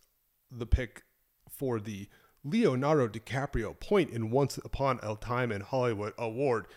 [0.51, 1.03] the pick
[1.49, 2.09] for the
[2.43, 6.67] Leonardo DiCaprio Point in Once Upon a Time in Hollywood award.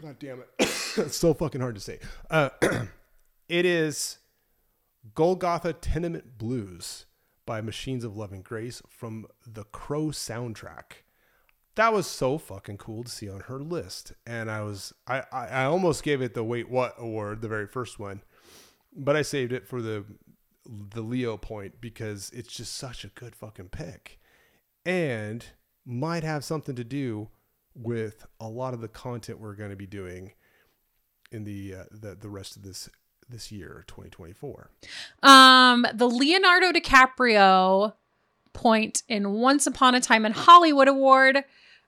[0.00, 0.48] God damn it.
[0.60, 1.98] it's so fucking hard to say.
[2.30, 2.50] Uh,
[3.48, 4.18] it is
[5.16, 7.06] Golgotha Tenement Blues
[7.44, 11.02] by Machines of Loving Grace from the Crow soundtrack
[11.74, 14.12] that was so fucking cool to see on her list.
[14.26, 17.66] And I was I, I, I almost gave it the wait what award, the very
[17.66, 18.22] first one.
[18.94, 20.04] But I saved it for the
[20.66, 24.20] the Leo point because it's just such a good fucking pick.
[24.84, 25.44] And
[25.84, 27.28] might have something to do
[27.74, 30.32] with a lot of the content we're going to be doing
[31.30, 32.88] in the uh, the the rest of this
[33.28, 34.70] this year 2024.
[35.22, 37.94] Um, the Leonardo DiCaprio
[38.52, 41.44] point in Once Upon a Time in Hollywood award.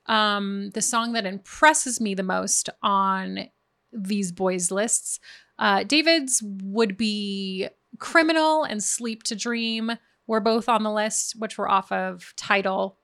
[0.07, 3.49] Um, the song that impresses me the most on
[3.93, 5.21] these boys' lists.
[5.59, 9.93] Uh, David's would be Criminal and Sleep to Dream
[10.27, 12.99] were both on the list, which were off of Tidal,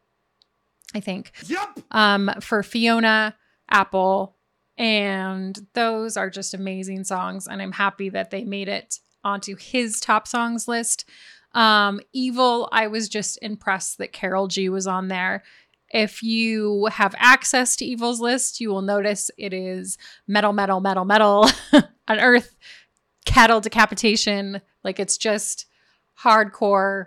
[0.95, 1.33] I think.
[1.47, 1.81] Yep.
[1.91, 3.37] Um, for Fiona
[3.71, 4.37] Apple.
[4.77, 7.47] And those are just amazing songs.
[7.47, 11.05] And I'm happy that they made it onto his top songs list.
[11.53, 15.43] Um, Evil, I was just impressed that Karol G was on there.
[15.91, 21.05] If you have access to Evil's list, you will notice it is metal, metal, metal,
[21.05, 21.49] metal,
[22.09, 22.55] unearth,
[23.25, 24.61] cattle decapitation.
[24.85, 25.67] Like it's just
[26.23, 27.07] hardcore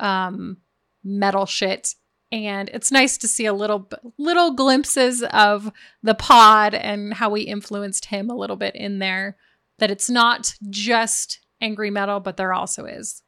[0.00, 0.58] um,
[1.04, 1.94] metal shit.
[2.30, 3.88] And it's nice to see a little
[4.18, 9.36] little glimpses of the pod and how we influenced him a little bit in there.
[9.78, 13.22] That it's not just angry metal, but there also is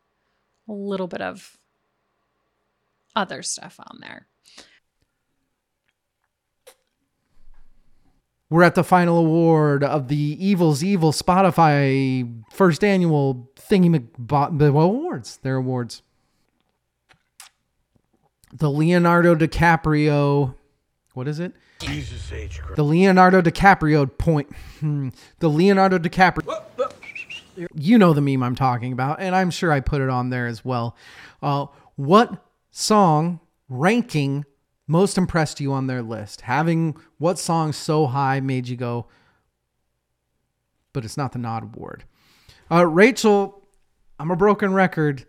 [0.69, 1.57] a little bit of
[3.17, 4.27] other stuff on there.
[8.51, 14.09] We're at the final award of the Evil's Evil Spotify first annual thingy
[14.59, 15.37] the awards.
[15.39, 16.03] Their awards.
[18.53, 20.57] The Leonardo DiCaprio,
[21.15, 21.53] what is it?
[21.79, 22.59] Jesus H.
[22.61, 22.75] Christ.
[22.77, 24.53] The Leonardo DiCaprio point.
[24.81, 26.61] hmm, The Leonardo DiCaprio.
[27.75, 30.47] You know the meme I'm talking about, and I'm sure I put it on there
[30.49, 30.97] as well.
[31.41, 33.39] Uh, what song
[33.69, 34.45] ranking
[34.91, 36.43] most impressed you on their list?
[36.43, 39.07] Having what song so high made you go,
[40.93, 42.05] but it's not the Nod Award?
[42.71, 43.63] Uh, Rachel,
[44.19, 45.25] I'm a broken record.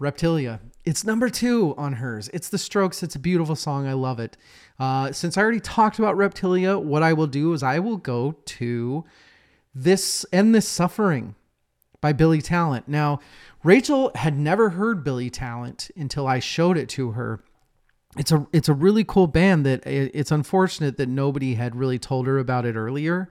[0.00, 0.60] Reptilia.
[0.86, 2.30] It's number two on hers.
[2.32, 3.02] It's the Strokes.
[3.02, 3.86] It's a beautiful song.
[3.86, 4.36] I love it.
[4.78, 8.32] Uh, since I already talked about Reptilia, what I will do is I will go
[8.32, 9.04] to
[9.74, 11.34] this End This Suffering
[12.00, 12.88] by Billy Talent.
[12.88, 13.20] Now,
[13.62, 17.40] Rachel had never heard Billy Talent until I showed it to her.
[18.18, 21.98] It's a it's a really cool band that eh, it's unfortunate that nobody had really
[21.98, 23.30] told her about it earlier.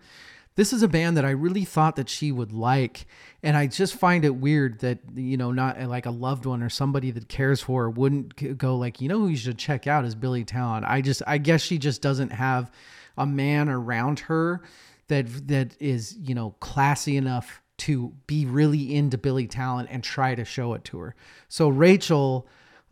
[0.59, 3.07] this is a band that I really thought that she would like.
[3.41, 6.61] And I just find it weird that, you know, not eh, like a loved one
[6.61, 9.87] or somebody that cares for her wouldn't go like, you know, who you should check
[9.87, 10.85] out is Billy Talent.
[10.85, 12.71] I just, I guess she just doesn't have
[13.17, 14.61] a man around her
[15.07, 20.35] that, that is, you know, classy enough to be really into Billy Talent and try
[20.35, 21.15] to show it to her.
[21.47, 22.45] So Rachel,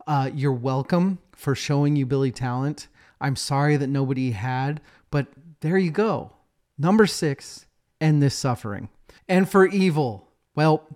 [0.08, 2.88] uh, you're welcome for showing you Billy Talent.
[3.20, 4.80] I'm sorry that nobody had,
[5.10, 5.28] but
[5.60, 6.32] there you go.
[6.78, 7.66] Number six,
[8.00, 8.88] end this suffering.
[9.28, 10.86] And for evil, well,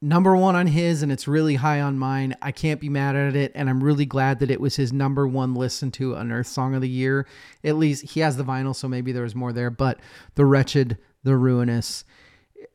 [0.00, 2.34] number one on his, and it's really high on mine.
[2.42, 5.28] I can't be mad at it, and I'm really glad that it was his number
[5.28, 7.26] one listen to Unearth Song of the Year.
[7.62, 9.70] At least he has the vinyl, so maybe there was more there.
[9.70, 10.00] But
[10.34, 12.04] the wretched, the ruinous,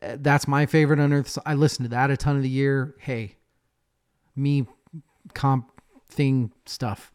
[0.02, 1.28] that's my favorite Unearth.
[1.28, 2.96] so- I listened to that a ton of the year.
[3.00, 3.36] Hey,
[4.36, 4.66] me
[5.34, 5.72] comp
[6.10, 7.12] thing stuff.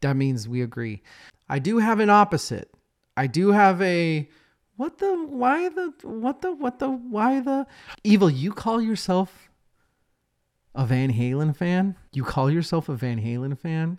[0.00, 1.02] That means we agree.
[1.48, 2.70] I do have an opposite.
[3.16, 4.28] I do have a
[4.76, 7.66] what the why the what the what the why the
[8.04, 9.50] evil you call yourself
[10.74, 11.96] a Van Halen fan?
[12.12, 13.98] You call yourself a Van Halen fan?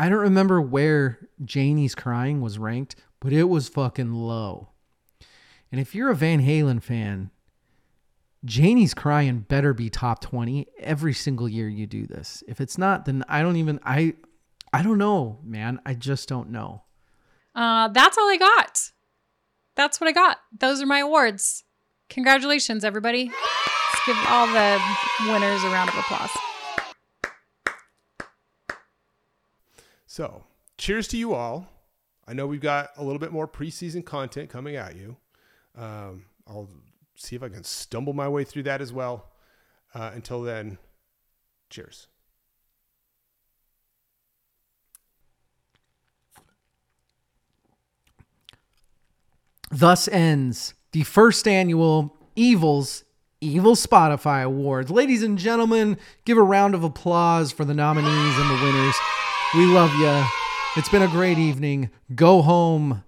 [0.00, 4.70] I don't remember where Jamie's crying was ranked, but it was fucking low.
[5.70, 7.30] And if you're a Van Halen fan,
[8.44, 12.42] Jamie's crying better be top 20 every single year you do this.
[12.46, 14.14] If it's not, then I don't even I
[14.72, 15.80] I don't know, man.
[15.86, 16.82] I just don't know.
[17.54, 18.90] Uh, that's all I got.
[19.76, 20.38] That's what I got.
[20.58, 21.64] Those are my awards.
[22.08, 23.26] Congratulations, everybody.
[23.26, 24.80] Let's give all the
[25.28, 26.30] winners a round of applause.
[30.06, 30.44] So,
[30.76, 31.68] cheers to you all.
[32.26, 35.16] I know we've got a little bit more preseason content coming at you.
[35.76, 36.68] Um, I'll
[37.16, 39.26] see if I can stumble my way through that as well.
[39.94, 40.78] Uh, until then,
[41.70, 42.08] cheers.
[49.70, 53.04] Thus ends the first annual Evils
[53.40, 54.90] Evil Spotify Awards.
[54.90, 58.94] Ladies and gentlemen, give a round of applause for the nominees and the winners.
[59.54, 60.24] We love you.
[60.76, 61.90] It's been a great evening.
[62.14, 63.04] Go home,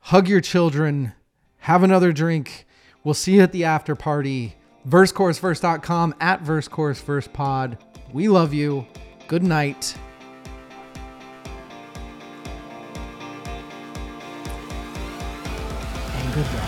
[0.00, 1.14] hug your children,
[1.60, 2.66] have another drink.
[3.04, 4.54] We'll see you at the after party.
[4.88, 7.78] VerseChorusVerse.com at VerseChorusVersePod.
[8.12, 8.86] We love you.
[9.26, 9.94] Good night.
[16.14, 16.67] And goodbye.